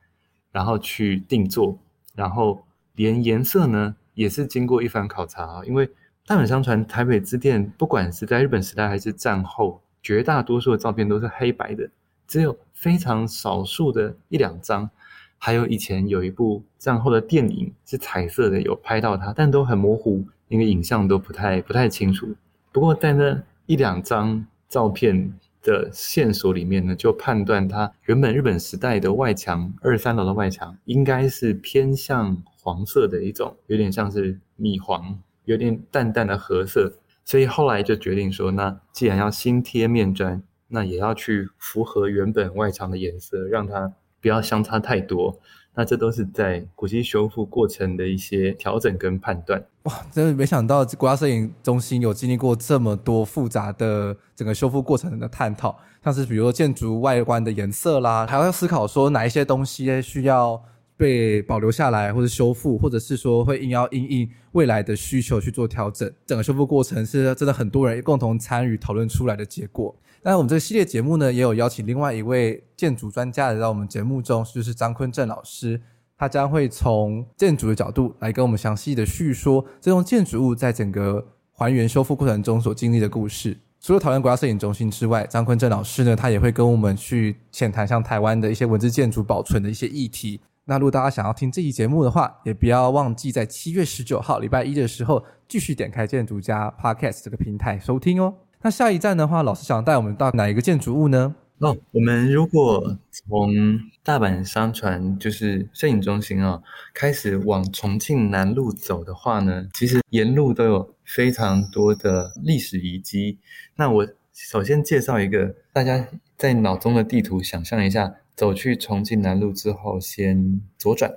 [0.54, 1.78] 然后去定做，
[2.16, 2.64] 然后
[2.96, 5.66] 连颜色呢也是经过一番考察啊。
[5.66, 5.86] 因为
[6.26, 11.90] 代本相传，台北之电不管是在日本时代还是战后，绝大多数的照片都是黑白的，
[12.26, 14.90] 只有非常少数的一两张，
[15.38, 22.34] 还有以前有一部战后的电影是彩色的，有拍到它，但都很模糊，那个影像都不太不太清楚。
[22.72, 24.46] 不过在那一两张。
[24.70, 36.94] 照片的线索里面呢，就判断它原本日本时代的外墙，二三楼的外墙应该是偏向黄色的一种，有点像是米黄，有点淡淡的褐色。
[37.26, 45.40] 所以后来就决定说，那既然要新贴面砖，那也要去符合原本外墙的颜色，让它不要相差太多。
[45.80, 49.64] 那这都是在古迹修复过程的一些调整跟判断。
[49.84, 60.62] 哇，真的没想到国家摄影中心有经历过这么多复杂的整个修复过程的探讨，像是比如说建筑外观的颜色啦，还要思考说哪一些东西需要
[61.00, 66.12] 被保留下来或者修复，或者是说会硬要因应未来的需求去做调整。
[66.26, 69.96] 整个修复过程是真的很多人共同参与讨论出来的结果。
[70.22, 75.80] 那我们这个系列节目呢，也有邀请另外一位建筑专家来到我们节目中，就是张坤正老师。
[76.18, 83.56] 他将会从建筑的角度来跟我们详细的叙说这栋建筑物在整个还原修复过程中所经历的故事。
[83.80, 90.42] 除了讨论国家摄影中心之外，张坤正老师呢，他也会跟我们去浅谈像台湾的一些文字建筑保存的一些议题。
[90.70, 98.36] 那如果大家想要听这期节目的话，也不要忘记在七月十九号礼拜一的时候，继续点开建筑家 Podcast 这个平台收听哦。
[98.62, 101.34] 那下一站的话，老师想带我们到哪一个建筑物呢？
[101.58, 106.62] 哦，我们如果从大阪商船就是摄影中心、哦，
[106.94, 113.40] 开始往重庆南路走的话呢，其实沿路都有非常多的历史遗迹。
[113.76, 121.12] 那我首先介绍一个，大家在脑中的地图想象一下，走去重庆南路之后，先左转，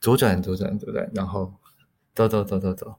[0.00, 1.54] 左转，左转，左转，然后
[2.12, 2.96] 走走走走走，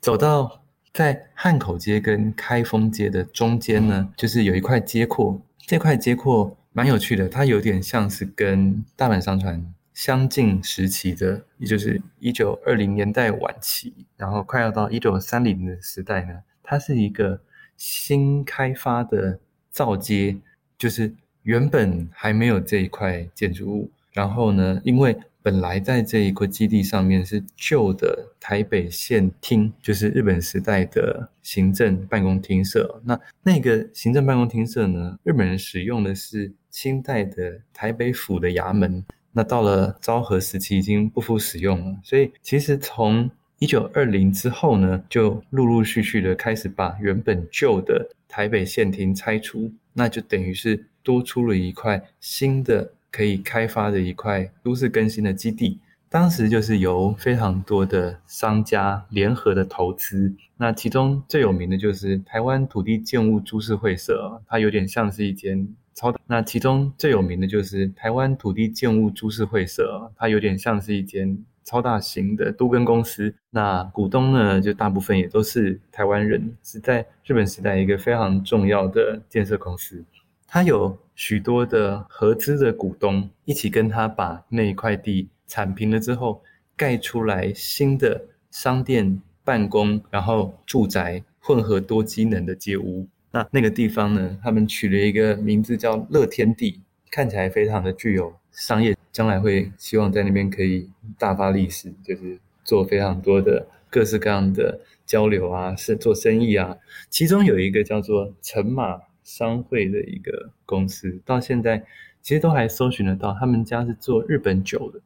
[0.00, 0.62] 走到。
[0.90, 5.40] 在汉口街跟开封街的中间呢，就是有一块街廓。
[5.66, 9.62] 这块街廓蛮有趣的，它有点像是跟大阪商船
[9.92, 17.42] 相近时期的，也就是一九二零年代晚期，然后快要到一九三零的时代呢，它是一个
[17.76, 19.38] 新开发的
[19.70, 20.38] 造街，
[20.78, 21.14] 就是
[21.48, 23.90] 原本还没有这一块建筑物。
[24.12, 33.00] 然后呢，因为本来在这一块基地上面是旧的台北县厅，就是日本时代的行政办公厅舍。
[33.02, 39.02] 那那个行政办公厅舍呢，日本人使用的是清代的台北府的衙门。
[39.32, 55.78] 那到了昭和时期已经不复使用了，所以其实从一九二零之后呢，就陆陆续续的开始把原本旧的台北县厅拆除，那就等于是多出了一块新的可以开发的一块都市更新的基地。
[56.10, 66.20] 当时就是由非常多的商家联合的投资，那其中最有名的就是台湾土地建物株式会社，它有点像是一间超大。
[66.26, 73.34] 那其中最有名的就是台湾土地建物株式会社，它有点像是一间超大型的都更公司。
[73.50, 80.04] 那股东呢，就大部分也都是台湾人，是在日本时代一个非常重要的建设公司。
[80.50, 85.28] 他有许多的合资的股东一起跟他把那一块地。
[85.46, 86.42] 铲平了之后，
[86.76, 93.08] 盖出来新的商店、办公，然后住宅混合多机能的街屋。
[93.30, 106.76] 那那个地方呢，他们取了一个名字叫乐天地，看起来非常的具有商业，将来会希望在那边可以大发利市，就是做非常多的各式各样的交流啊，是做生意啊。
[107.08, 111.84] 其中有一个叫做陈马商会的一个公司，到现在
[112.22, 115.00] 其实都还搜寻得到，他们家是做日本酒的。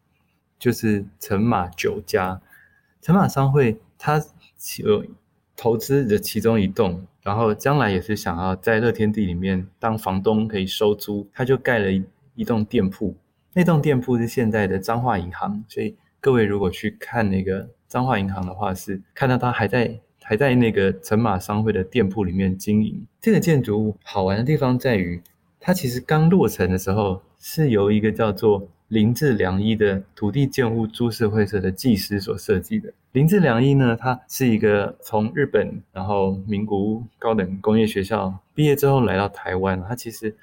[0.60, 2.40] 就是陈马酒家，
[3.00, 4.22] 陈马商会，他
[4.78, 5.04] 有
[5.56, 12.04] 投资的其中一栋，然后将来也是想要在乐天地里面当房东，可以收租，他就盖了一
[12.36, 13.16] 一栋店铺。
[13.54, 19.98] 那栋店铺是现在的彰化银行，所以各位如果去看那个彰化银行的话，是看到他还在
[20.32, 23.06] 还在那个陈马商会的店铺里面经营。
[23.20, 25.20] 这个建筑物好玩的地方在于，
[25.60, 28.66] 它其实刚落成的时候是由一个叫做。
[28.88, 32.92] 林志良一的土地建物株式会社的技师所设计的。
[33.12, 39.82] 林志良一呢，他是一个从日本，然后名古屋高等工业学校毕业之后来到台湾。
[39.88, 40.36] 他其实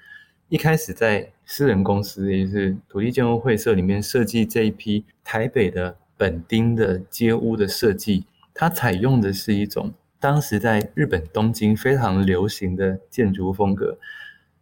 [0.47, 8.25] 一开始在私人公司，也就是土地建物会社里面设计这一批台北的本町的街屋的设计。
[8.60, 13.97] 它采用的是一种当时在日本东京非常流行的建筑风格，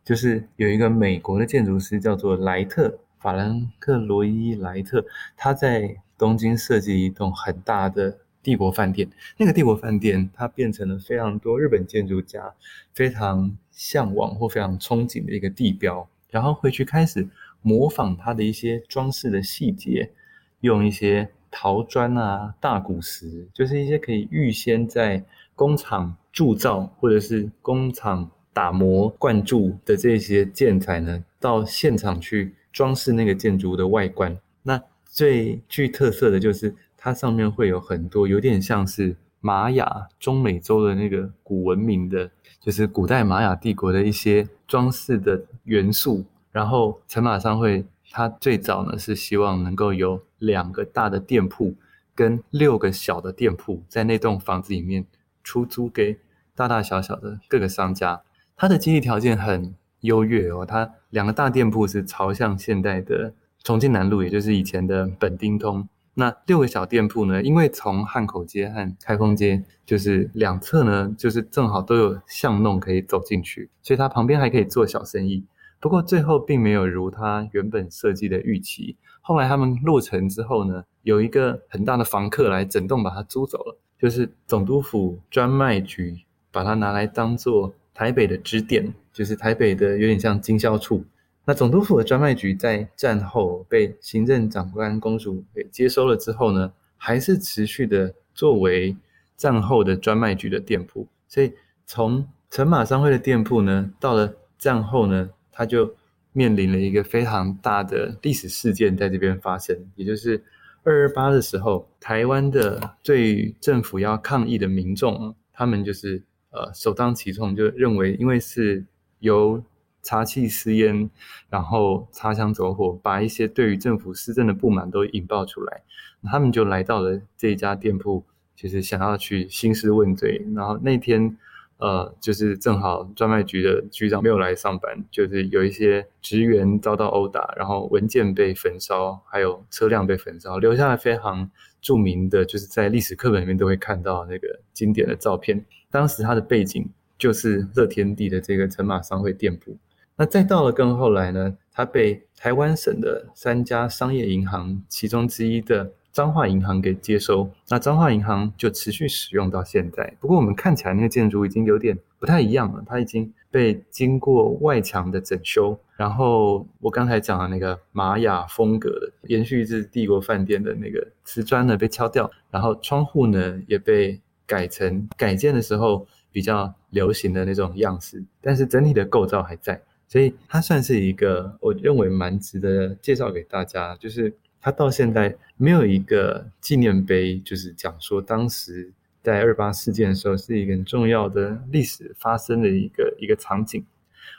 [0.06, 3.00] 就是有一个美国的建筑师叫做莱特。
[3.18, 5.04] 法兰克罗伊莱特，
[5.36, 9.10] 他在东京设计一栋很大的帝国饭店。
[9.36, 12.54] 那个帝国饭店，它变成了非常多日本建筑家
[12.93, 16.08] 非常向往或非常憧憬的一个地标。
[16.30, 17.28] 然后会去开始
[17.64, 20.12] 模仿它的一些装饰的细节，
[20.60, 25.24] 用一些陶砖啊、大理石，就是一些可以预先在
[25.56, 32.54] 工厂铸造或者是工厂打磨灌注的这些建材呢，到现场去。
[32.74, 42.30] 装饰那个建筑的外观，那最具特色的就是它上面会有很多有点像是玛雅中美洲的那个古文明的，
[42.60, 46.24] 就是古代玛雅帝国的一些装饰的元素。
[46.52, 51.75] 然后陈马商会它最早呢是希望能够有两个大的店铺
[52.15, 55.05] 跟六个小的店铺在那栋房子里面
[55.43, 56.17] 出租给
[56.55, 58.21] 大大小小的各个商家，
[58.55, 63.33] 它的经济条件很优越哦，它两个大店铺是朝向现代的
[63.63, 65.88] 重庆南路，也就是以前的本町通。
[66.15, 75.45] 那六个小店铺呢，因为从汉口街和开封街就是两侧呢，就是正好都有巷弄可以走进去，所以它旁边还可以做小生意。
[75.80, 78.95] 不过最后并没有如他原本设计的预期。
[79.21, 86.21] 后来他们落成之后呢，有一个很大的房客来整栋把它租走了，就是总督府专卖局
[86.51, 88.93] 把它拿来当做台北的支店。
[89.13, 91.03] 就是台北的有点像经销处，
[91.43, 98.95] 那总督府的专卖局在战后被行政长官公署给接收了之后呢，还是持续的作为
[99.36, 101.07] 战后的专卖局的店铺。
[101.28, 101.51] 所以
[101.88, 105.95] 从陈马商会的店铺呢，到了战后呢，它就
[106.34, 110.43] 面临了一个非常大的历史事件在这边发生，也就是
[110.84, 118.86] 二二八的时候，台湾的对政府要抗议的民众，他们就是呃首当其冲，就认为因为是。
[119.20, 119.64] 由
[120.03, 121.10] 查气私烟，
[121.49, 125.82] 然后擦枪走火，把一些对于政府施政的不满都引爆出来。
[126.22, 128.24] 他们就来到了这家店铺，
[128.55, 130.45] 就是想要去兴师问罪。
[130.53, 131.36] 然后那天，
[131.78, 141.49] 呃，就是正好专卖局的局长没有来上班，就是有一些职员遭到殴打，然后文件被焚烧，还有车辆被焚烧，留下了非常
[141.82, 145.65] 著名的，就是在历史课本里面都会看到那个经典的照片。
[145.89, 146.89] 当时他的背景。
[147.19, 149.75] 就是乐天地的这个陈马商会店铺，
[150.17, 160.15] 那再到了更后来呢，它被台湾省的三家商业银行其中之一的彰化银行给接收，那彰化银行就持续使用到现在。
[160.20, 188.93] 不过我们看起来那个建筑已经有点不太一样了，它已经被经过外墙的整修，然后我刚才讲的那个玛雅风格的，延续至帝国饭店的那个瓷砖呢被敲掉，然后窗户呢也被改成改建的时候比较流行的那种样式，但是整体的构造还在，所以它算是一个我认为蛮值得介绍给大家，就是它到现在没有一个纪念碑，就是讲说当时。
[189.24, 193.86] 在二八事件的时候，是一个很重要的历史发生的一个一个场景。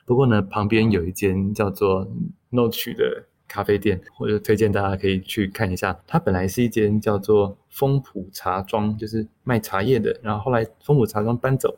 [0.07, 2.11] 不过呢，旁边有一间叫做
[2.51, 6.01] Notch 的咖啡店，我就推荐大家可以去看一下。
[6.07, 10.19] 它本来是一间叫做丰浦茶庄，就是卖茶叶的。
[10.23, 11.77] 然后后来丰浦茶庄搬走，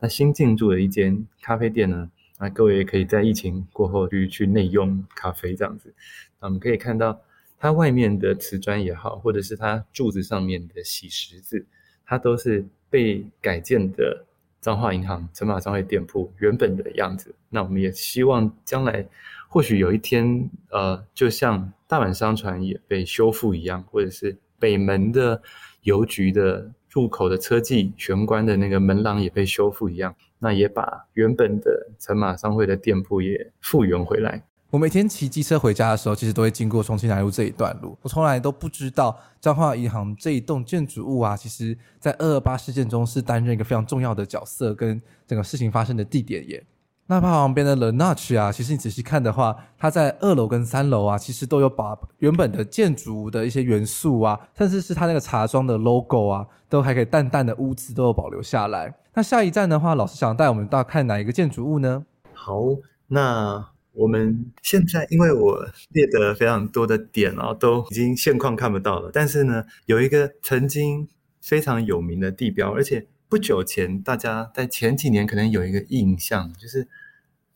[0.00, 5.92] 那新进驻的一间咖啡店呢，那各位也可以在疫情过后去去内用咖啡这样子。
[6.40, 7.20] 那我们可以看到
[7.58, 11.66] 它外面的瓷砖也好，或者是它柱子上面的洗石子。
[12.08, 14.24] 它都是被改建的
[14.60, 17.34] 彰化银行陈马商会店铺原本的样子。
[17.50, 19.04] 那我们也希望将来
[19.48, 25.42] 或许有一天，呃，就像大阪商船也被修复一样，或者是北门的
[25.82, 34.44] 邮局的入口的车技玄关的那个门廊也被修复一样，那也把原本的陈马商会的店铺也复原回来。
[34.68, 37.96] 我每天骑机车回家的时候，其实都会经过重庆南路这一段路。
[38.02, 46.66] 我从来都不知道彰化银行这一栋建筑物啊，其实在二二八事件中是担任一个非常重要的角色，跟整个事情发生的地点耶。
[47.06, 58.92] 那它旁边的 The Notch 啊，其实你仔细看的话，它在二楼跟三楼啊，其实都有把原本的建筑物的一些元素啊，甚至是它那个茶庄的 logo 啊，都还可以淡淡的污渍都有保留下来。
[59.14, 62.04] 那下一站的话，老师想带我们到看哪一个建筑物呢？
[62.34, 62.60] 好，
[63.06, 63.75] 那。
[63.96, 69.10] 我们现在因为我列的非常多的点哦，都已经现况看不到了。
[69.12, 71.08] 但是呢，有一个曾经
[71.40, 76.86] 非常有名的地标，而且不久前大家在前几年可能有一个印象，就是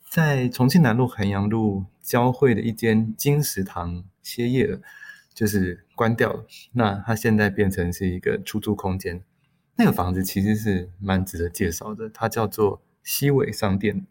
[0.08, 4.80] 在重庆南路衡阳路交汇的一间金石堂歇业了，
[5.34, 6.46] 就是关掉了。
[6.72, 9.22] 那它现在变成是一个出租空间。
[9.76, 14.06] 那个房子其实是蛮值得介绍的，它叫做西尾商店。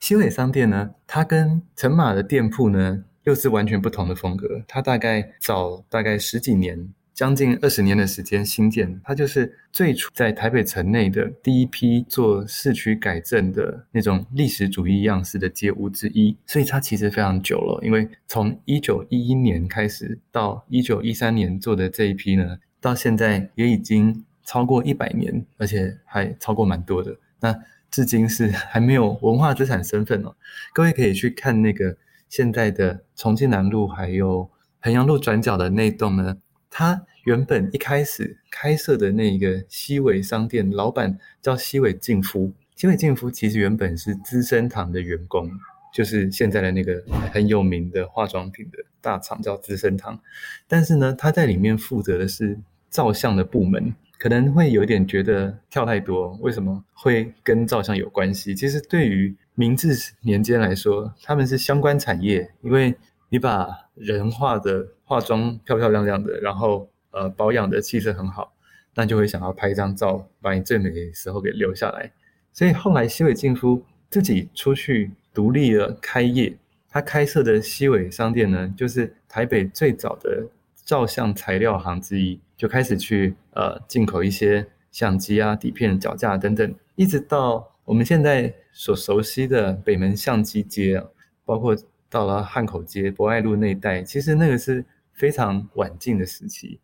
[0.00, 4.62] 西伟商店呢，它跟陈马的店铺呢，又是完全不同的风格。
[4.66, 9.00] 它大概早大概十几年，将近二十年的时间新建。
[9.02, 16.36] 它就是最初在台北城内的第一批做市区改正的那种历史主义样式的街屋之一。
[16.46, 27.14] 所以它其实非常久了，因为从一九一一年开始到一九一三年做的这一批呢，到现在也已经超过一百年，而且还超过蛮多的。
[27.40, 27.54] 那
[27.90, 30.34] 至今是还没有文化资产身份哦，
[30.72, 31.96] 各位可以去看那个
[32.28, 34.48] 现在的重庆南路还有
[34.80, 36.36] 衡阳路转角的那栋呢，
[36.70, 45.50] 它原本一开始开设的那个西伟商店，老板叫西伟敬夫，西伟敬夫其实原本是资生堂的员工，
[45.92, 50.20] 就是现在的那个很有名的化妆品的大厂叫资生堂，
[50.66, 52.58] 但是呢，他在里面负责的是
[52.90, 53.94] 照相的部门。
[54.18, 58.52] 可能会有点觉得跳太多，为什么会跟照相有关系？
[58.52, 62.94] 其实对于明治年间来说，他们是相关产业，因为
[63.28, 68.52] 你把人画的化妆漂漂亮亮的，然后呃保养的气色很好，
[68.94, 72.10] 那就会想要拍一张照，把你最美的时候给留下来。
[72.52, 76.52] 所以后来西伟敬夫自己出去独立了开业，
[76.88, 80.44] 他开设的西尾商店呢，就是台北最早的
[80.84, 82.40] 照相材料行之一。
[82.58, 91.06] 就开始去呃进口一些相机啊、底片、脚架等等，一直到我们现在所熟悉的北门相机街啊，
[91.44, 91.76] 包括
[92.10, 96.80] 到了汉口街、博爱路那一带，其实那个是非常晚近的时期，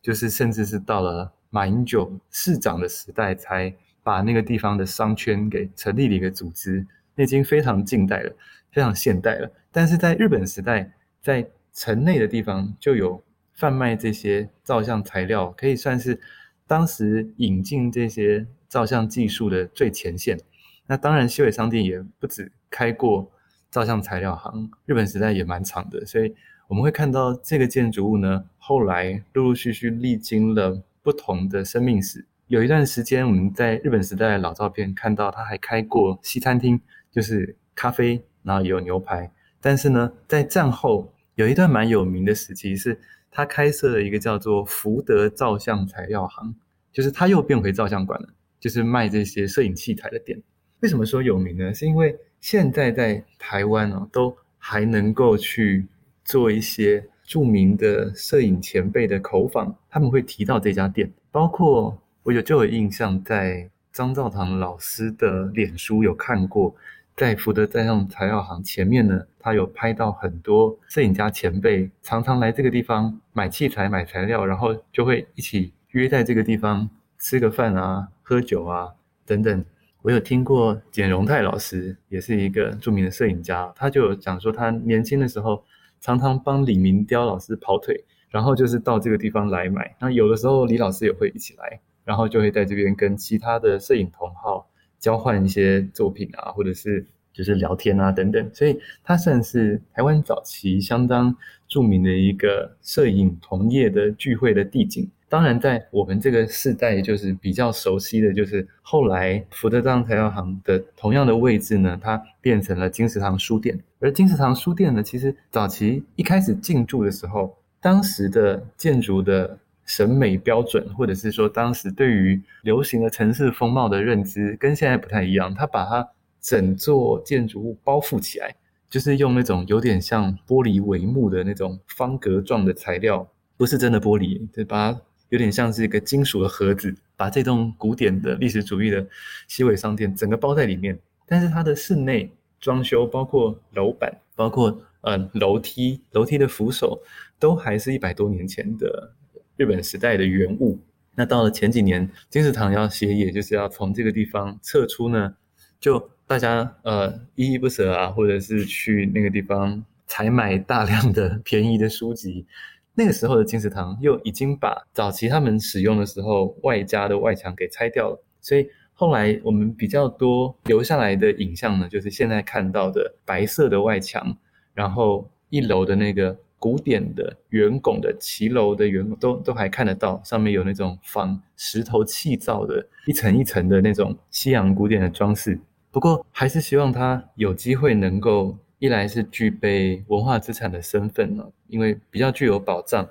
[0.00, 3.70] 就是甚至是到了马英九市长的时代，才
[4.02, 8.34] 把那个地方的商圈给成立了一个组织，那已经非常近代了，
[8.72, 9.52] 非常现代了。
[9.70, 13.22] 但是在日本时代，在城内的地方就有。
[13.58, 16.20] 贩卖这些照相材料，可以算是
[16.64, 20.38] 当时引进这些照相技术的最前线。
[20.86, 23.28] 那当然，西尾商店也不止开过
[23.68, 26.06] 照相材料行，日本时代也蛮长的。
[26.06, 26.32] 所以
[26.68, 32.24] 我们会看到这个建筑物呢，后来陆陆续续历经了不同的生命史。
[32.46, 36.80] 有一段时间，我们在日本时代的老照片看到，它还开过西餐厅，
[37.10, 39.32] 就是咖啡，然后有牛排。
[39.60, 43.00] 但是呢，在战后有一段蛮有名的时期是。
[43.30, 46.54] 他开设了一个叫做福德照相材料行，
[46.92, 50.40] 就是他又变回照相馆了，就是卖这些摄影器材的店。
[50.80, 51.74] 为什么说有名呢？
[51.74, 55.86] 是因为现在在台湾哦，都还能够去
[56.24, 61.10] 做一些著名的摄影前辈的口访，他们会提到这家店。
[61.30, 66.74] 包括我有就有印象，在张照堂老师的脸书有看过，
[67.18, 76.88] 在福德在上材料行前面呢，他有拍到很多摄影家前辈常常来这个地方买器材、买材料，然后就会一起约在这个地方
[77.18, 78.94] 吃个饭啊、喝酒啊
[79.26, 79.64] 等等。
[80.02, 85.64] 我有听过简荣泰老师，也是一个著名的摄影家，他就讲说，他年轻的时候
[85.98, 89.96] 常常帮李明雕老师跑腿，然后就是到这个地方来买。
[89.98, 98.50] 那有的时候李老师也会一起来，然后就会在这边跟其他的摄影同好交换一些作品啊，或者是就是聊天啊等等。
[98.52, 101.34] 所以他算是台湾早期相当
[101.66, 105.08] 著名的一个摄影同业的聚会的地景。
[105.30, 113.78] 当然，在我们这个世代，就是比较熟悉的就是后来福德藏材料行的同样的位置呢，它变成了金石堂书店。
[114.00, 119.58] 而金石堂书店呢，其实早期一开始进驻的时候，当时的建筑的
[119.88, 125.52] 审美标准，或者是说当时对于流行的城市风貌的认知，跟现在不太一样。
[125.52, 126.08] 它把它
[126.40, 128.54] 整座建筑物包覆起来，
[128.88, 135.00] 就是用那种有点像玻璃帷幕的那种方格状的材料，不是真的玻璃，就把它。
[135.30, 139.06] 有点像是一个金属的盒子，把这栋古典的历史主义的
[139.46, 140.98] 西尾商店整个包在里面。
[141.26, 146.98] 但是它的室内装修，包括楼板，包括嗯楼梯、楼梯的扶手，
[147.38, 149.12] 都还是一百多年前的
[149.58, 150.78] 日本时代的原物。
[151.14, 155.34] 那到了前几年，金石堂要歇业，就是要从这个地方撤出呢，
[155.78, 162.46] 就大家呃依依不舍啊，或者是去那个地方采买大量的 便宜的书籍。
[162.94, 174.36] 那个时候的金石堂又已经把早期他们使用的时候外加的外墙给拆掉了，所以后来我们比较多留下来的影像呢，就是现在看到的白色的外墙，
[174.74, 185.58] 然后一楼的那个古典的圆拱的骑楼的圆拱都都还看得到，上面有那种仿石头砌造的一层一层的那种西洋古典的装饰。
[185.90, 188.56] 不过还是希望它有机会能够。
[188.80, 193.08] 一来是具备文化资产的身份呢，因为比较具有保障。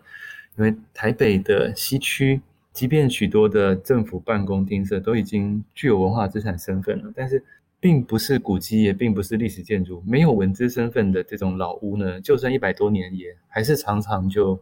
[0.57, 2.39] 因为台北的西区，
[2.71, 7.43] 即便许多的政府办公厅舍都已经具有文化资产身份了，但是
[7.87, 14.61] 并不是古迹，也并不是历史建筑，没有文字身份的这种老屋呢，就算一百多年，也还是常常就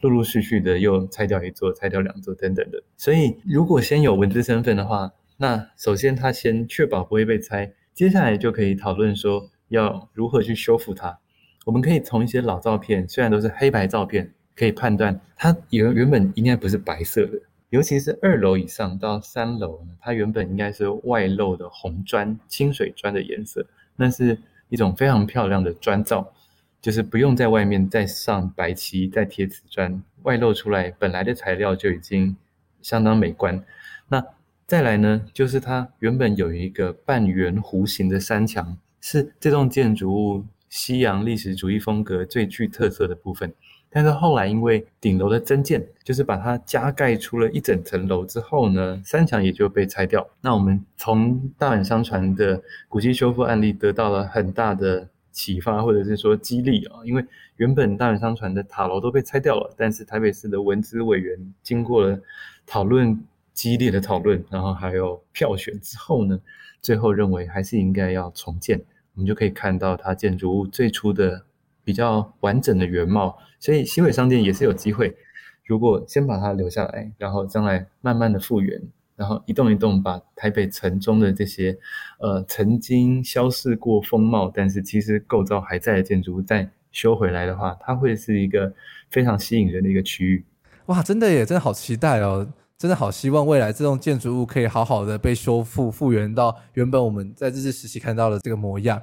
[0.00, 2.82] 陆陆续续的又拆掉一座、拆掉两座等等的。
[2.96, 9.50] 所以，如果先有文字身份的话，那首先他先确保不会被拆，接下来就可以讨论说。
[9.68, 11.18] 要如何去修复它？
[11.64, 17.40] 我们可以从一些老照片，虽然都是黑白照片，可以判断它原原本应该不是白色的。
[17.72, 23.66] 尤其是二楼以上到三楼呢，它原本应该是外露的红砖、清水砖的颜色，
[23.96, 26.34] 那是一种非常漂亮的砖造，
[26.82, 32.36] 就是不用在外面再上白漆、再贴瓷砖，外露出来本来的材料就已经
[32.82, 33.64] 相当美观。
[34.06, 34.22] 那
[34.66, 38.76] 再来呢，就是它原本有一个半圆弧形的山墙。
[39.00, 43.52] 是这栋建筑物西洋历史主义风格最具特色的部分，
[43.92, 50.26] 但是后来因为顶楼的增建，就是把它加盖出了一整层楼之后呢，三墙也就被拆掉。
[50.40, 57.24] 那我们从大阪商船的古迹修复案例得到了很大的启发，或者是说激励啊，因为
[57.56, 62.18] 原本大阪商船的塔楼都被拆掉了，但是台北市的文资委员经过了
[62.66, 63.22] 讨论，
[63.52, 66.40] 激烈的讨论，然后还有票选之后呢，
[66.80, 68.80] 最后认为还是应该要重建。
[69.14, 71.44] 我们就可以看到它建筑物最初的
[71.84, 75.16] 比较完整的原貌，所以西尾商店也是有机会。
[75.64, 78.80] 如果先把它留下来，然后将来慢慢的复原，
[79.16, 81.78] 然后一栋一栋把台北城中的这些
[82.18, 88.72] 呃曾经消逝过风貌，但是其实构造还在的建筑物再修回来的话，它会是一个
[89.10, 90.44] 非常吸引人的一个区域。
[90.86, 92.46] 哇，真的耶，真的好期待哦！
[92.76, 99.00] 真的好希望未来这栋建筑物可以好好的被修复复原到原本我们在日治时期看到的这个模样。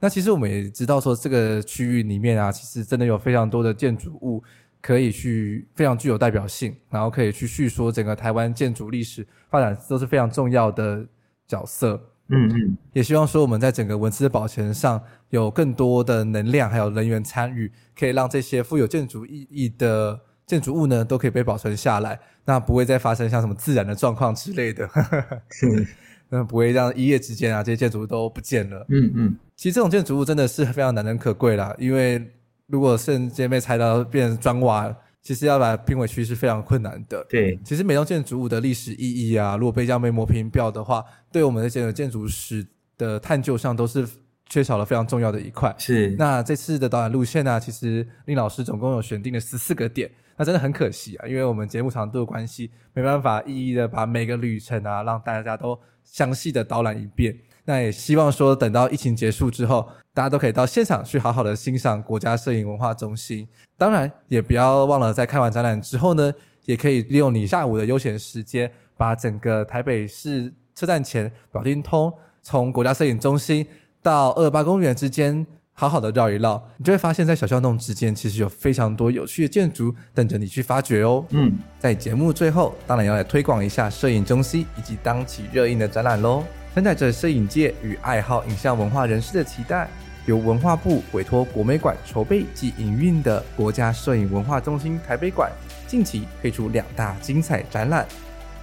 [0.00, 4.42] 那其实我们也知道说，这个区域里面啊，其实真的有非常多的建筑物
[4.80, 11.06] 可以去非常具有代表性，然后可以去叙说整个台湾建筑历史发展都是非常重要的
[11.46, 12.00] 角色。
[12.28, 20.20] 嗯嗯，也希望说我们在整个文字的保存上有更多的能量还有人员参与，可以让这些富有建筑意义的。
[20.48, 24.88] 建筑物呢都可以被保存下来，那不会再发生像什么自然的状况之类的，
[25.52, 25.86] 是，
[26.28, 28.84] 那不会让一夜之间啊这些建筑物都不见了。
[28.88, 32.22] 嗯嗯，其实这种建筑物真的是非常难能可贵啦，因为
[32.66, 37.24] 如果瞬间被拆到变成砖瓦，其实要把它拼回去是非常困难的。
[37.28, 42.66] 对，其实每栋建筑物的历史意义啊，如果被这样被磨平掉的话，对我们的这个建筑史
[42.96, 44.06] 的探究上都是
[44.48, 45.74] 缺少了非常重要的一块。
[45.78, 46.10] 是。
[46.18, 50.10] 那这次的导览路线呢，其实令老师总共有选定了十四个点。
[50.36, 57.36] 那真的很可惜啊，因为我们节目长度的关系，没办法一一的把每个旅程啊，让大家都详细的导览一遍。
[57.64, 63.46] 那也希望说，等到疫情结束之后，大家都可以到现场去好好的欣赏国家摄影文化中心。
[63.76, 66.32] 当然，也不要忘了在看完展览之后呢，
[66.64, 72.10] 也可以利用你下午的悠闲时间，把整个台北市车站前表定通，
[72.42, 73.66] 从国家摄影中心
[74.02, 75.46] 到二二八公园之间。
[75.80, 81.24] 好好的绕一绕，你就会发现，在小巷弄之间，其实有非常多有趣的建筑等着你去发掘哦。
[81.28, 86.42] 嗯，在节目最后，当然要来推广一下摄影中心以及当期热映的展览喽。
[86.74, 89.88] 承载着摄影界与爱好影像文化人士的期待，
[90.26, 95.48] 由文化部委托国美馆筹备及营运的国家摄影文化中心台北馆，
[95.86, 98.04] 近期推出两大精彩展览，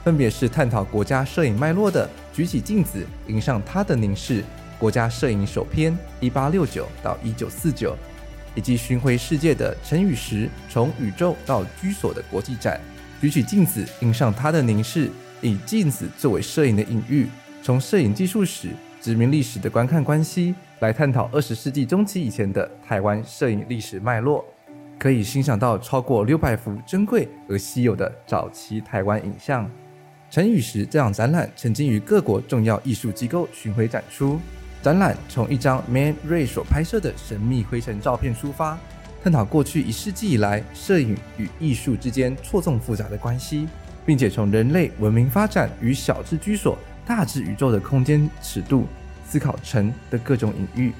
[0.03, 2.05] 分别是探讨国家摄影脉络的
[2.35, 4.41] 《举起镜子，迎上它的凝视》。
[4.85, 7.97] 国家摄影首篇一八六九到一九四九，
[8.53, 12.79] 以及巡回世界的陈宇时从宇宙到居所的国际展，
[13.19, 15.09] 举起镜子，映上他的凝视，
[15.41, 17.25] 以镜子作为摄影的隐喻，
[17.63, 18.69] 从摄影技术史、
[19.01, 24.45] 殖民历史的观看关系来探讨二十世纪中期以前的台湾摄影历史脉络，
[24.99, 29.67] 可以欣赏到超过六百幅珍贵而稀有的早期台湾影像。
[30.29, 34.39] 陈宇时这场展览曾经于各国重要艺术机构巡回展出。
[34.85, 38.77] 展览从一张 Man Ray 所拍摄的神秘灰尘照片出发，
[39.23, 43.67] 探讨过去一世纪以来摄影与艺术之间错综复杂的关系，
[44.05, 48.85] 并且从人类文明发展与小至居所、大至宇宙的空间尺度
[49.27, 50.93] 思考尘的各种隐喻，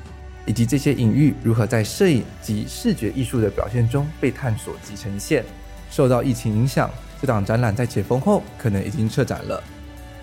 [0.47, 5.45] 以及这些隐喻如何在摄影及视觉艺术的表现中被探索及呈现。
[5.91, 6.89] 受到疫情影响，
[7.21, 9.63] 这档展览在解封后可能已经撤展了，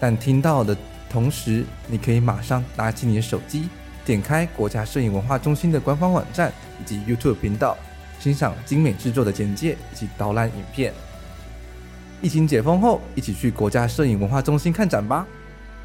[0.01, 0.77] 但听到的。
[1.13, 3.69] 同时，你可以马上拿起你的手机，
[4.05, 6.51] 点开国家摄影文化中心的官方网站
[6.81, 7.77] 以及 YouTube 频道，
[8.19, 10.95] 欣赏精美制作的简介以及导览影片。
[12.23, 15.27] 疫情解封后，一起去国家摄影文化中心看展吧！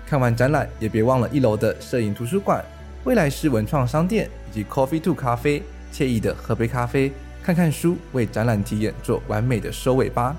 [0.07, 2.63] 看完展览，也别忘了一楼的摄影图书馆、
[3.03, 5.61] 未来式文创商店以及 Coffee to 咖啡，
[5.91, 7.11] 惬意的喝杯咖啡，
[7.43, 10.35] 看看书，为展览体验做完美的收尾吧！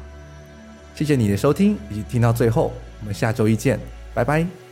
[0.94, 3.78] 谢谢你的收听以及听到最后，我们下周一见，
[4.14, 4.67] 拜拜。